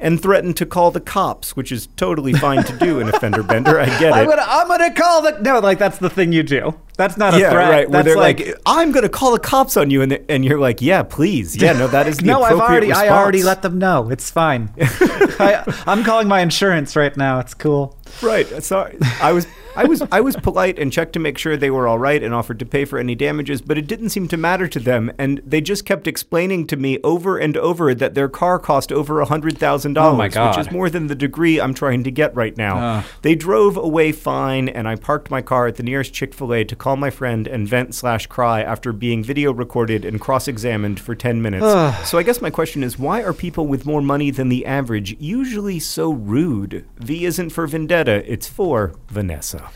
[0.01, 3.43] and threatened to call the cops, which is totally fine to do in a fender
[3.43, 3.79] bender.
[3.79, 4.29] I get I'm it.
[4.29, 5.59] gonna, I'm gonna call the no.
[5.59, 6.79] Like that's the thing you do.
[6.97, 7.69] That's not a yeah, threat.
[7.69, 7.89] right.
[7.89, 10.59] Where That's they're like, "I'm going to call the cops on you," and and you're
[10.59, 13.61] like, "Yeah, please, yeah, no, that is the no, I've already, response." I already let
[13.61, 14.09] them know.
[14.09, 14.73] It's fine.
[14.81, 17.39] I, I'm calling my insurance right now.
[17.39, 17.97] It's cool.
[18.21, 18.45] Right.
[18.61, 18.97] Sorry.
[19.21, 21.99] I was I was I was polite and checked to make sure they were all
[21.99, 24.79] right and offered to pay for any damages, but it didn't seem to matter to
[24.79, 28.91] them and they just kept explaining to me over and over that their car cost
[28.91, 32.11] over a hundred thousand Oh dollars, which is more than the degree I'm trying to
[32.11, 32.77] get right now.
[32.99, 33.05] Ugh.
[33.21, 36.97] They drove away fine and I parked my car at the nearest Chick-fil-A to call
[36.97, 42.09] my friend and vent slash cry after being video recorded and cross-examined for ten minutes.
[42.09, 45.15] so I guess my question is why are people with more money than the average
[45.19, 46.85] usually so rude?
[46.97, 49.68] V isn't for vendetta, it's for Vanessa.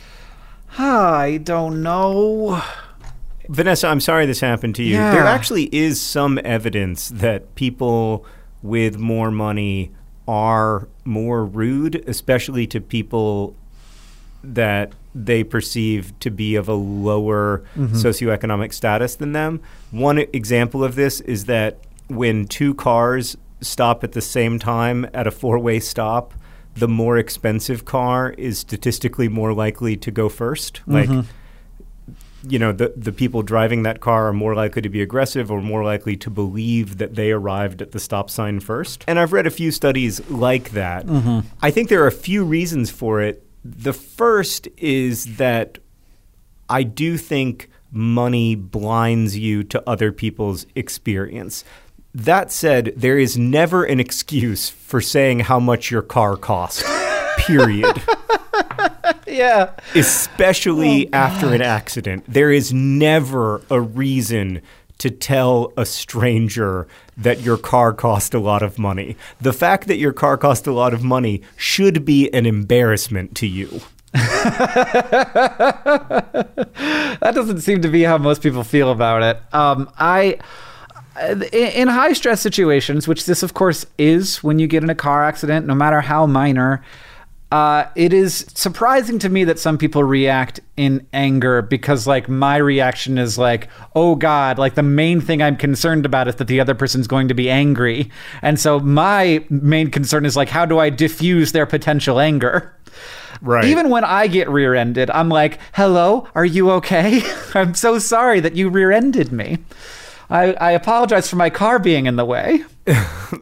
[0.78, 2.62] I don't know.
[3.50, 4.96] Vanessa, I'm sorry this happened to you.
[4.96, 5.12] Yeah.
[5.12, 8.26] There actually is some evidence that people
[8.62, 9.92] with more money
[10.28, 13.56] are more rude, especially to people
[14.44, 17.96] that they perceive to be of a lower mm-hmm.
[17.96, 19.62] socioeconomic status than them.
[19.92, 25.28] One example of this is that when two cars stop at the same time at
[25.28, 26.34] a four way stop,
[26.76, 31.18] the more expensive car is statistically more likely to go 1st mm-hmm.
[31.18, 31.26] Like,
[32.48, 35.62] you know the the people driving that car are more likely to be aggressive or
[35.62, 39.04] more likely to believe that they arrived at the stop sign first.
[39.08, 41.06] And I've read a few studies like that.
[41.06, 41.48] Mm-hmm.
[41.62, 43.46] I think there are a few reasons for it.
[43.64, 45.78] The first is that
[46.70, 51.64] I do think money blinds you to other people's experience.
[52.16, 56.86] That said, there is never an excuse for saying how much your car cost.
[57.38, 58.02] Period
[59.28, 59.72] Yeah.
[59.96, 62.24] especially after an accident.
[62.28, 64.62] There is never a reason
[65.00, 66.88] to tell a stranger
[67.18, 69.18] that your car cost a lot of money.
[69.42, 73.48] The fact that your car cost a lot of money should be an embarrassment to
[73.48, 73.82] you.
[74.14, 74.22] that
[77.34, 79.40] doesn't seem to be how most people feel about it.
[79.54, 80.38] Um, I,
[81.22, 84.96] in, in high stress situations, which this of course is when you get in a
[84.96, 86.84] car accident, no matter how minor,
[87.54, 92.58] uh, it is surprising to me that some people react in anger because, like, my
[92.58, 96.60] reaction is like, oh God, like the main thing I'm concerned about is that the
[96.60, 98.10] other person's going to be angry.
[98.42, 102.76] And so my main concern is like, how do I diffuse their potential anger?
[103.40, 103.66] Right.
[103.66, 107.22] Even when I get rear ended, I'm like, hello, are you okay?
[107.54, 109.60] I'm so sorry that you rear ended me.
[110.34, 112.64] I, I apologize for my car being in the way.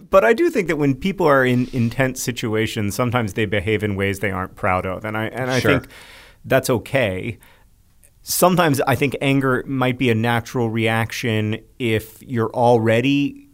[0.09, 3.95] But I do think that when people are in intense situations, sometimes they behave in
[3.95, 5.79] ways they aren't proud of, and I and I Sure.
[5.79, 5.87] think
[6.43, 7.37] that's okay.
[8.23, 13.47] Sometimes I think anger might be a natural reaction if you're already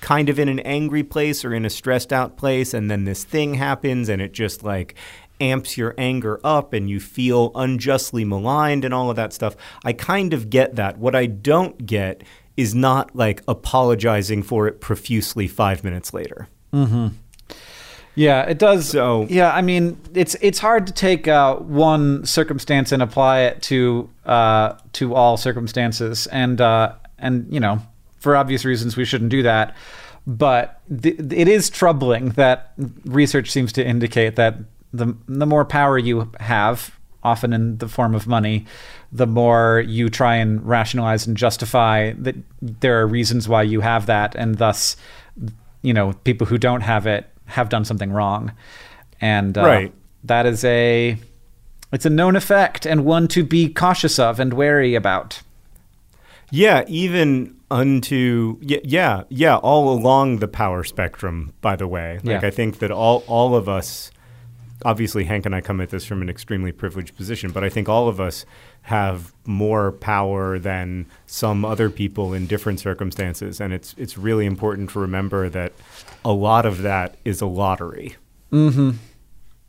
[0.00, 3.24] kind of in an angry place or in a stressed out place, and then this
[3.24, 4.94] thing happens, and it just like
[5.40, 9.56] amps your anger up, and you feel unjustly maligned and all of that stuff.
[9.84, 10.98] I kind of get that.
[10.98, 12.22] What I don't get
[12.56, 16.48] is not like apologizing for it profusely five minutes later.
[18.14, 18.88] Yeah, it does.
[18.88, 23.62] So- yeah, I mean, it's it's hard to take uh, one circumstance and apply it
[23.62, 27.80] to uh, to all circumstances, and uh, and you know,
[28.18, 29.76] for obvious reasons, we shouldn't do that.
[30.26, 32.72] But th- it is troubling that
[33.04, 34.56] research seems to indicate that
[34.94, 38.64] the the more power you have, often in the form of money,
[39.12, 44.06] the more you try and rationalize and justify that there are reasons why you have
[44.06, 44.96] that, and thus,
[45.82, 48.52] you know, people who don't have it have done something wrong,
[49.20, 49.92] and uh, Right.
[50.24, 51.16] that is a
[51.92, 55.40] it's a known effect and one to be cautious of and wary about.
[56.50, 61.52] Yeah, even unto yeah, yeah, yeah, all along the power spectrum.
[61.60, 62.48] By the way, like Yeah.
[62.48, 64.10] I think that all all of us,
[64.84, 67.88] obviously Hank and I come at this from an extremely privileged position, but I think
[67.88, 68.44] all of us
[68.82, 74.90] have more power than some other people in different circumstances, and it's it's really important
[74.90, 75.72] to remember that
[76.24, 78.16] a lot of that is a lottery.
[78.50, 78.92] Hmm.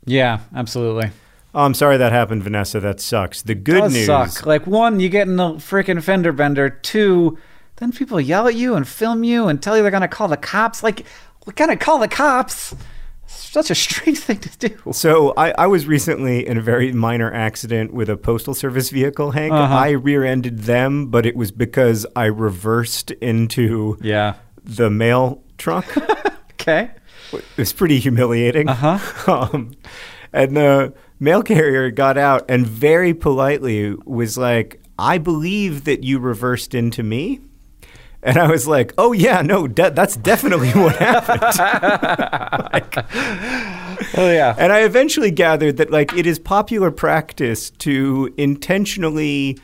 [0.04, 1.10] Yeah, absolutely.
[1.54, 2.78] Oh, I'm sorry that happened, Vanessa.
[2.78, 3.42] That sucks.
[3.42, 4.06] The good does news.
[4.06, 4.46] suck.
[4.46, 6.68] Like one, you get in a freaking fender bender.
[6.70, 7.38] Two,
[7.76, 10.36] then people yell at you and film you and tell you they're gonna call the
[10.36, 10.82] cops.
[10.82, 11.04] Like,
[11.46, 12.74] we're gonna call the cops.
[13.28, 14.92] Such a strange thing to do.
[14.92, 19.30] So I, I was recently in a very minor accident with a postal service vehicle,
[19.32, 19.52] Hank.
[19.52, 19.74] Uh-huh.
[19.74, 24.34] I rear-ended them, but it was because I reversed into Yeah.
[24.64, 25.86] the mail truck.
[26.60, 26.90] Okay.
[27.32, 28.68] it was pretty humiliating.
[28.68, 28.98] Uh-huh.
[29.54, 29.72] Um,
[30.32, 36.18] and the mail carrier got out and very politely was like, "I believe that you
[36.18, 37.40] reversed into me."
[38.22, 41.44] And I was like, "Oh yeah, no, de- that's definitely what happened."
[44.16, 44.54] Oh yeah.
[44.56, 49.58] And I eventually gathered that like it is popular practice to intentionally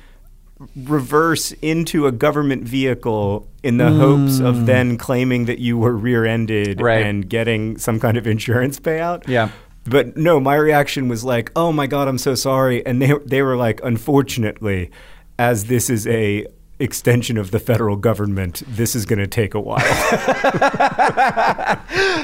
[0.77, 4.67] reverse into a government vehicle in the hopes of mm.
[4.67, 7.05] then claiming that you were rear-ended Right.
[7.05, 9.27] and getting some kind of insurance payout.
[9.29, 9.51] Yeah.
[9.85, 13.43] But no, my reaction was like, "Oh my god, I'm so sorry." And they they
[13.43, 14.91] were like, "Unfortunately,
[15.39, 16.47] as this is a
[16.85, 19.79] extension of the federal government, this is going to take a while."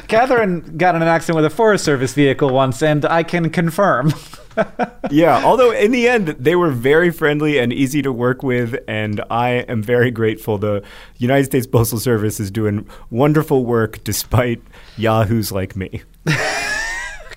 [0.07, 4.13] Katherine got in an accident with a Forest Service vehicle once, and I can confirm.
[5.11, 9.23] yeah, although in the end they were very friendly and easy to work with and
[9.31, 10.83] I am very grateful the
[11.19, 14.63] United States Postal Service is doing wonderful work despite
[14.97, 16.03] yahoos like me.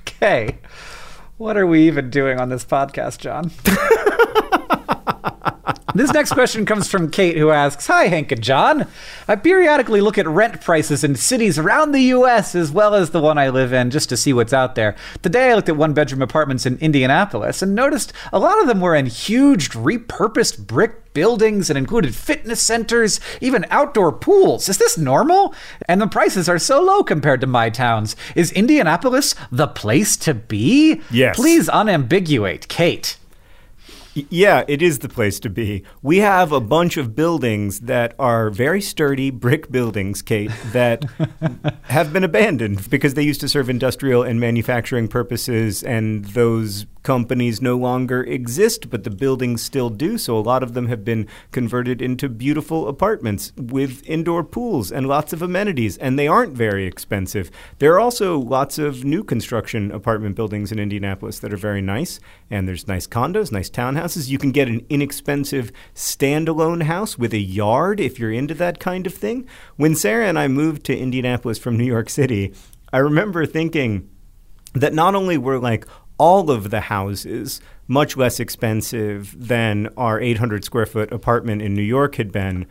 [0.01, 0.57] okay.
[1.37, 3.51] What are we even doing on this podcast, John?
[5.95, 8.87] This next question comes from Kate, who asks Hi, Hank and John.
[9.27, 12.55] I periodically look at rent prices in cities around the U.S.
[12.55, 14.95] as well as the one I live in just to see what's out there.
[15.21, 18.81] Today, I looked at one bedroom apartments in Indianapolis and noticed a lot of them
[18.81, 24.67] were in huge, repurposed brick buildings and included fitness centers, even outdoor pools.
[24.69, 25.53] Is this normal?
[25.87, 28.15] And the prices are so low compared to my towns.
[28.35, 31.01] Is Indianapolis the place to be?
[31.11, 31.35] Yes.
[31.35, 33.17] Please unambiguate, Kate.
[34.13, 35.83] Yeah, it is the place to be.
[36.03, 41.03] We have a bunch of buildings that are very sturdy brick buildings, Kate, that
[41.83, 47.61] have been abandoned because they used to serve industrial and manufacturing purposes, and those companies
[47.61, 50.17] no longer exist, but the buildings still do.
[50.17, 55.07] So a lot of them have been converted into beautiful apartments with indoor pools and
[55.07, 57.51] lots of amenities, and they aren't very expensive.
[57.79, 62.19] There are also lots of new construction apartment buildings in Indianapolis that are very nice,
[62.49, 64.29] and there's nice condos, nice townhouses.
[64.29, 69.05] You can get an inexpensive standalone house with a yard if you're into that kind
[69.05, 69.47] of thing.
[69.75, 72.53] When Sarah and I moved to Indianapolis from New York City,
[72.91, 74.09] I remember thinking
[74.73, 75.85] that not only were like
[76.23, 81.81] all of the houses much less expensive than our 800 square foot apartment in New
[81.97, 82.65] York had been,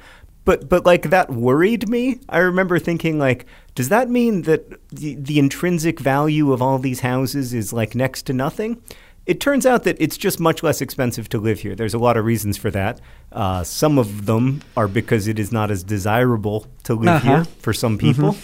[0.44, 2.18] but but like that worried me.
[2.28, 3.44] I remember thinking like,
[3.74, 8.22] does that mean that the, the intrinsic value of all these houses is like next
[8.26, 8.80] to nothing?
[9.24, 11.76] It turns out that it's just much less expensive to live here.
[11.76, 13.00] There's a lot of reasons for that.
[13.30, 17.28] Uh, some of them are because it is not as desirable to live Uh-huh.
[17.36, 18.34] here for some people.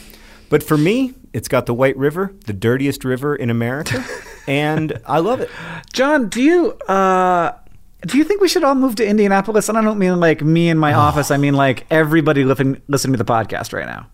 [0.50, 4.04] But for me, it's got the White River, the dirtiest river in America,
[4.46, 5.50] and I love it.
[5.92, 7.52] John, do you uh
[8.06, 9.68] do you think we should all move to Indianapolis?
[9.68, 11.30] And I don't mean like me in my office.
[11.30, 14.06] I mean like everybody living listening to the podcast right now.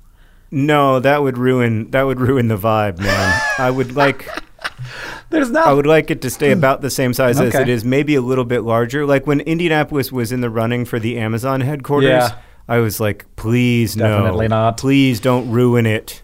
[0.50, 3.40] No, that would ruin that would ruin the vibe, man.
[3.58, 4.28] I would like
[5.30, 7.84] There's not I would like it to stay about the same size as it is,
[7.84, 9.04] maybe a little bit larger.
[9.06, 12.36] Like when Indianapolis was in the running for the Amazon headquarters, Yeah.
[12.68, 14.56] I was like, please Definitely no.
[14.56, 14.78] not.
[14.78, 16.22] Please don't ruin it.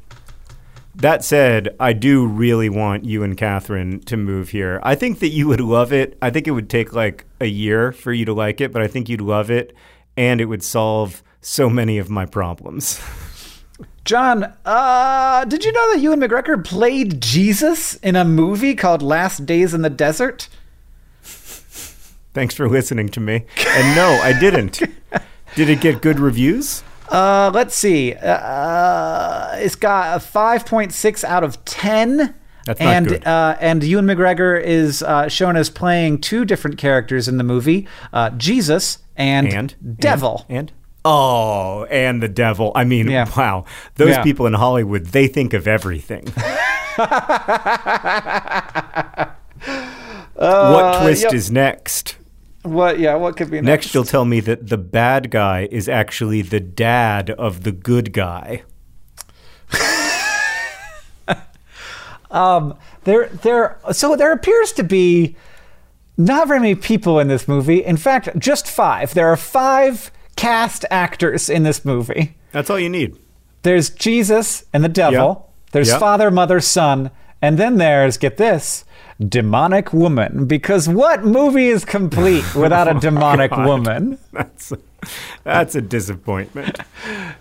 [0.95, 4.80] That said, I do really want you and Katherine to move here.
[4.82, 6.18] I think that you would love it.
[6.20, 8.86] I think it would take like a year for you to like it, but I
[8.86, 9.74] think you'd love it
[10.16, 13.01] and it would solve so many of my problems.
[14.05, 19.47] John, uh did you know that Ewan McGregor played Jesus in a movie called Last
[19.47, 20.49] Days in the Desert?
[22.32, 23.45] Thanks for listening to me.
[23.68, 24.80] And no, I didn't.
[25.57, 26.82] Did it get good reviews?
[27.09, 28.14] Uh let's see.
[28.14, 32.34] Uh it's got a 5.6 out of 10.
[32.66, 33.26] That's not and good.
[33.26, 37.88] Uh, and Ewan McGregor is uh, shown as playing two different characters in the movie:
[38.12, 40.44] uh, Jesus and, And Devil.
[40.48, 40.72] And, and?
[41.05, 42.70] oh, and the devil.
[42.74, 43.26] I mean, Yeah.
[43.34, 43.64] wow.
[43.96, 44.22] Those Yeah.
[44.22, 46.26] people in Hollywood, they think of everything.
[50.34, 51.34] what twist Uh, yep.
[51.34, 52.16] is next?
[52.63, 52.99] What?
[52.99, 53.15] Yeah.
[53.15, 53.67] What could be next?
[53.67, 58.13] Next, you'll tell me that the bad guy is actually the dad of the good
[58.13, 58.63] guy.
[62.31, 63.79] Um, there, there.
[63.93, 65.35] So there appears to be
[66.17, 67.85] not very many people in this movie.
[67.85, 69.15] In fact, just five.
[69.15, 72.37] There are five cast actors in this movie.
[72.53, 73.19] That's all you need.
[73.63, 75.49] There's Jesus and the devil.
[75.49, 75.69] Yeah.
[75.73, 75.99] There's Yeah.
[75.99, 77.11] father, mother, son,
[77.43, 78.85] and then there's get this
[79.29, 80.47] demonic woman.
[80.47, 84.18] Because what movie is complete without a demonic Oh woman?
[84.33, 84.79] That's a,
[85.45, 86.79] that's a disappointment.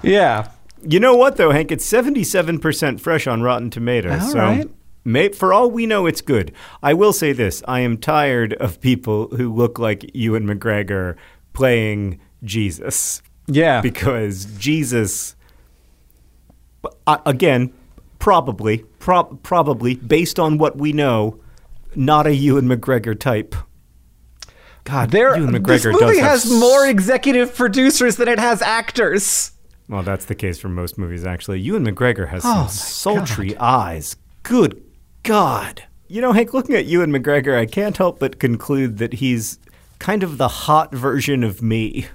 [0.01, 0.51] Yeah.
[0.81, 1.73] You know what though, Hank?
[1.73, 4.21] It's seventy-seven percent fresh on Rotten Tomatoes.
[4.21, 4.69] All so right.
[5.03, 6.53] May, for all we know, it's good.
[6.81, 11.15] I will say this I am tired of people who look like Ewan McGregor
[11.53, 13.21] playing Jesus.
[13.47, 13.81] Yeah.
[13.81, 15.35] Because Jesus,
[17.07, 17.73] uh, again,
[18.19, 21.39] probably, prob- probably, based on what we know,
[21.95, 23.55] not a Ewan McGregor type.
[24.83, 29.51] God, there, Ewan McGregor this movie has more executive producers than it has actors.
[29.87, 31.59] Well, that's the case for most movies, actually.
[31.61, 34.15] Ewan McGregor has Oh, some sultry eyes.
[34.43, 34.81] Good
[35.23, 35.83] God.
[36.07, 39.59] You know, Hank, looking at Ewan McGregor, I can't help but conclude that he's
[39.99, 42.07] kind of the hot version of me.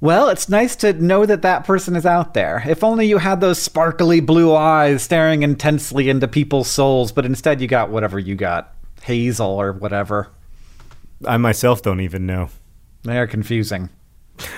[0.00, 2.62] Well, it's nice to know that that person is out there.
[2.68, 7.60] If only you had those sparkly blue eyes staring intensely into people's souls, but instead
[7.60, 10.28] you got whatever you got Hazel or whatever.
[11.26, 12.50] I myself don't even know.
[13.02, 13.90] They are confusing.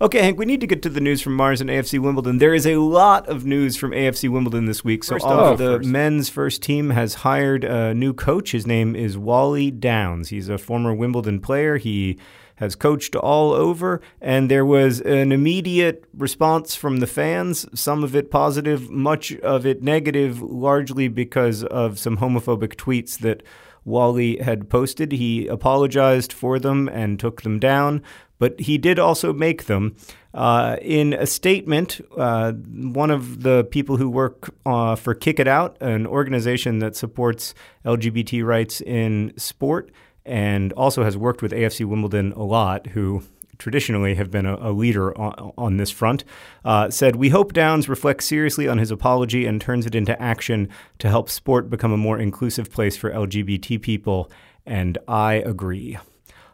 [0.00, 2.38] Okay, Hank, we need to get to the news from Mars and AFC Wimbledon.
[2.38, 5.02] There is a lot of news from AFC Wimbledon this week.
[5.02, 5.88] So, First all of the first.
[5.88, 8.52] men's first team has hired a new coach.
[8.52, 10.28] His name is Wally Downes.
[10.28, 11.78] He's a former Wimbledon player.
[11.78, 12.16] He
[12.58, 18.16] has coached all over, and there was an immediate response from the fans, some of
[18.16, 23.42] it positive, much of it negative, largely because of some homophobic tweets that
[23.84, 25.12] Wally had posted.
[25.12, 28.02] He apologized for them and took them down,
[28.38, 29.96] but he did also make them.
[30.34, 35.48] Uh, in a statement, uh, one of the people who work uh, for Kick It
[35.48, 37.54] Out, an organization that supports
[37.84, 39.90] LGBT rights in sport,
[40.28, 43.22] and also has worked with AFC Wimbledon a lot, who
[43.58, 46.24] traditionally have been a, a leader on, on this front,
[46.64, 50.68] uh, said, We hope Downes reflects seriously on his apology and turns it into action
[50.98, 54.30] to help sport become a more inclusive place for LGBT people.
[54.64, 55.98] And I agree.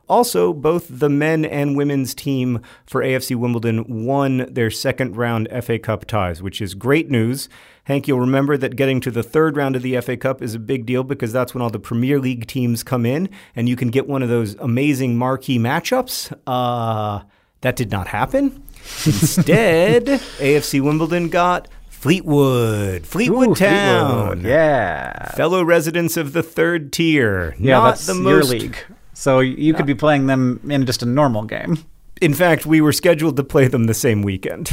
[0.08, 5.78] Also, both the men and women's team for AFC Wimbledon won their second round FA
[5.78, 7.48] Cup ties, which is great news.
[7.84, 10.58] Hank, you'll remember that getting to the third round of the FA Cup is a
[10.58, 13.88] big deal because that's when all the Premier League teams come in and you can
[13.88, 16.32] get one of those amazing marquee matchups.
[16.46, 17.22] Uh,
[17.60, 18.62] that did not happen.
[19.04, 20.04] Instead,
[20.38, 24.26] AFC Wimbledon got Fleetwood, Fleetwood Ooh, Town.
[24.28, 25.30] Fleetwood, Yeah.
[25.32, 27.54] Fellow residents of the third tier.
[27.58, 28.76] Yeah, not that's the your league.
[29.14, 31.78] So you could be playing them in just a normal game.
[32.20, 34.68] In fact, we were scheduled to play them the same weekend.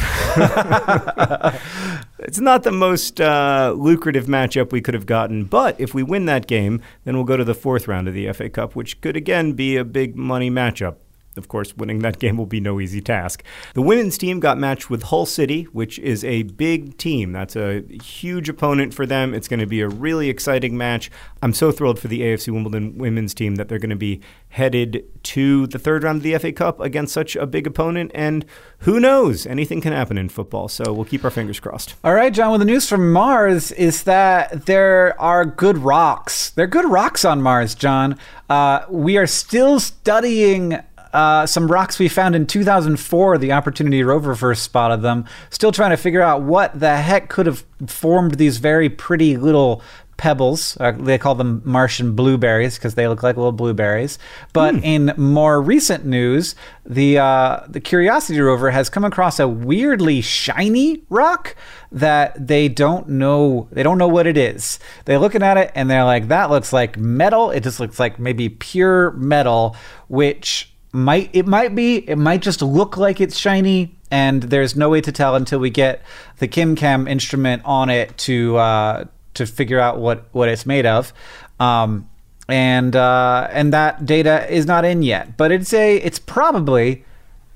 [2.20, 6.26] it's not the most uh, lucrative matchup we could have gotten, but if we win
[6.26, 9.18] that game, then we'll go to the fourth round of the FA Cup, which could
[9.18, 10.98] again be a big money matchup.
[11.38, 13.42] Of course, winning that game will be no easy task.
[13.74, 17.32] The women's team got matched with Hull City, which is a big team.
[17.32, 19.34] That's a huge opponent for them.
[19.34, 21.10] It's going to be a really exciting match.
[21.42, 24.20] I'm so thrilled for the AFC Wimbledon women's team that they're going to be
[24.50, 28.12] headed to the third round of the FA Cup against such a big opponent.
[28.14, 28.46] And
[28.80, 29.48] who knows?
[29.48, 30.68] Anything can happen in football.
[30.68, 31.96] So we'll keep our fingers crossed.
[32.04, 32.50] All right, John.
[32.50, 36.50] Well, the news from Mars is that there are good rocks.
[36.50, 38.18] There are good rocks on Mars, John.
[38.50, 40.78] Uh, we are still studying
[41.14, 43.38] uh, some rocks we found in 2004.
[43.38, 45.26] The Opportunity rover first spotted them.
[45.50, 49.82] Still trying to figure out what the heck could have formed these very pretty little
[50.22, 50.78] pebbles.
[50.80, 54.20] Uh, they call them Martian blueberries because they look like little blueberries.
[54.54, 56.54] But in more recent news,
[56.86, 61.56] the uh, the Curiosity rover has come across a weirdly shiny rock
[61.92, 63.68] that they don't know.
[63.72, 64.78] They don't know what it is.
[65.06, 67.50] They're looking at it and they're like, "That looks like metal.
[67.50, 69.76] It just looks like maybe pure metal,"
[70.08, 74.90] which might it might be it might just look like it's shiny and there's no
[74.90, 76.02] way to tell until we get
[76.40, 81.14] the ChemCam instrument on it to uh, to figure out what what it's made of.
[81.60, 82.10] Um,
[82.50, 87.06] and uh, and that data is not in yet but it's a it's probably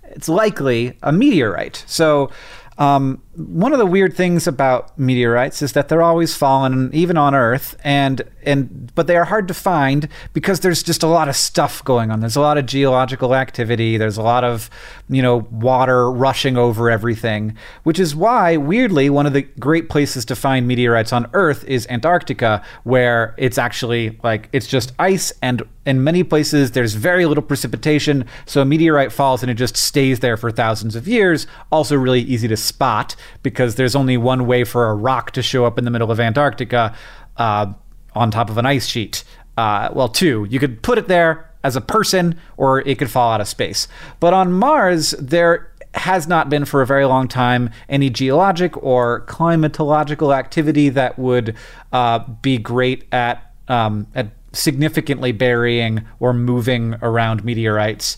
[0.03, 1.83] it's likely a meteorite.
[1.87, 2.31] So
[2.77, 7.35] um, one of the weird things about meteorites is that they're always falling, even on
[7.35, 11.35] Earth, and and but they are hard to find because there's just a lot of
[11.35, 12.19] stuff going on.
[12.21, 13.97] There's a lot of geological activity.
[13.97, 14.69] There's a lot of
[15.09, 20.23] you know water rushing over everything, which is why weirdly one of the great places
[20.25, 25.63] to find meteorites on Earth is Antarctica, where it's actually like it's just ice and
[25.85, 30.19] in many places there's very little precipitation so a meteorite falls and it just stays
[30.19, 34.63] there for thousands of years also really easy to spot because there's only one way
[34.63, 36.95] for a rock to show up in the middle of antarctica
[37.37, 37.73] uh,
[38.13, 39.23] on top of an ice sheet.
[39.57, 40.45] Uh, well two.
[40.49, 43.87] You could put it there as a person or it could fall out of space.
[44.19, 49.25] But on mars there has not been for a very long time any geologic or
[49.27, 51.55] climatological activity that would
[51.93, 58.17] uh, be great at um, at significantly burying or moving around meteorites.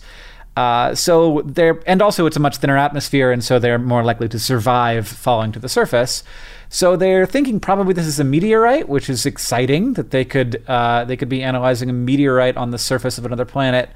[0.58, 4.28] Uh, so they're and also it's a much thinner atmosphere, and so they're more likely
[4.28, 6.24] to survive falling to the surface.
[6.68, 11.04] So they're thinking probably this is a meteorite, which is exciting that they could uh,
[11.04, 13.90] they could be analyzing a meteorite on the surface of another planet.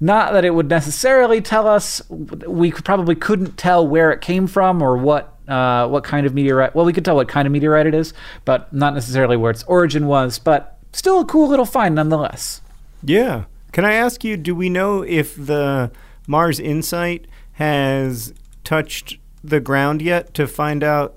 [0.00, 2.02] Not that it would necessarily tell us.
[2.10, 6.74] We probably couldn't tell where it came from or what uh, what kind of meteorite.
[6.74, 8.12] Well, we could tell what kind of meteorite it is,
[8.44, 10.38] but not necessarily where its origin was.
[10.38, 12.60] But still a cool little find nonetheless.
[13.02, 13.44] Yeah.
[13.72, 14.36] Can I ask you?
[14.36, 15.90] Do we know if the
[16.26, 18.32] Mars Insight has
[18.64, 21.16] touched the ground yet to find out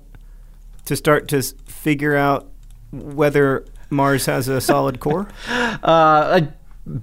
[0.84, 2.50] to start to figure out
[2.92, 5.28] whether Mars has a solid core?
[5.82, 6.40] Uh,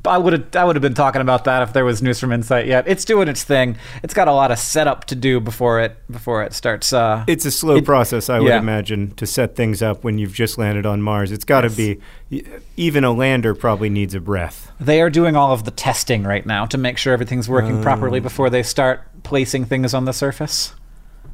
[0.05, 2.31] I would have I would have been talking about that if there was news from
[2.31, 2.87] Insight yet.
[2.87, 3.77] It's doing its thing.
[4.01, 6.93] It's got a lot of setup to do before it before it starts.
[6.93, 8.59] Uh, it's a slow it, process, I would yeah.
[8.59, 11.31] imagine, to set things up when you've just landed on Mars.
[11.31, 12.01] It's got to yes.
[12.29, 12.45] be
[12.77, 14.71] even a lander probably needs a breath.
[14.79, 17.83] They are doing all of the testing right now to make sure everything's working um,
[17.83, 20.73] properly before they start placing things on the surface.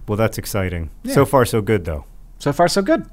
[0.07, 0.89] Well, that's exciting.
[1.03, 1.13] Yeah.
[1.13, 2.05] So far, so good, though.
[2.39, 3.05] So far, so good.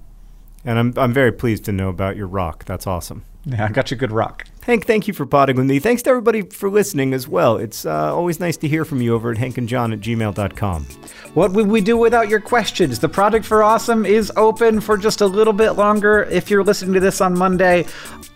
[0.64, 2.64] And I'm I'm very pleased to know about your rock.
[2.64, 3.24] That's awesome.
[3.44, 4.46] Yeah, I got you good rock.
[4.66, 5.78] Hank, thank you for potting with me.
[5.78, 7.56] Thanks to everybody for listening as well.
[7.56, 10.86] It's uh, always nice to hear from you over at hankandjohn at gmail.com.
[11.34, 12.98] What would we do without your questions?
[12.98, 16.94] The Project for Awesome is open for just a little bit longer if you're listening
[16.94, 17.86] to this on Monday.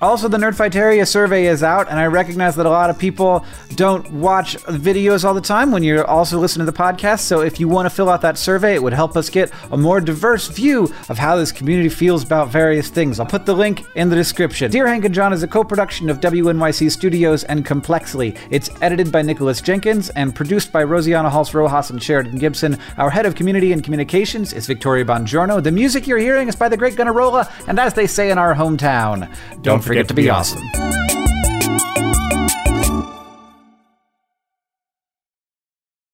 [0.00, 4.08] Also, the Nerdfighteria survey is out, and I recognize that a lot of people don't
[4.12, 7.20] watch videos all the time when you're also listening to the podcast.
[7.20, 9.76] So, if you want to fill out that survey, it would help us get a
[9.76, 13.18] more diverse view of how this community feels about various things.
[13.18, 14.70] I'll put the link in the description.
[14.70, 18.34] Dear Hank and John is a co production of WNYC Studios and Complexly.
[18.50, 22.78] It's edited by Nicholas Jenkins and produced by Rosianna Halse Rojas and Sheridan Gibson.
[22.96, 25.62] Our head of community and communications is Victoria Bongiorno.
[25.62, 28.54] The music you're hearing is by the great Gunnarolla, and as they say in our
[28.54, 30.62] hometown, don't, don't forget, forget, to be, be awesome.
[30.74, 31.29] awesome.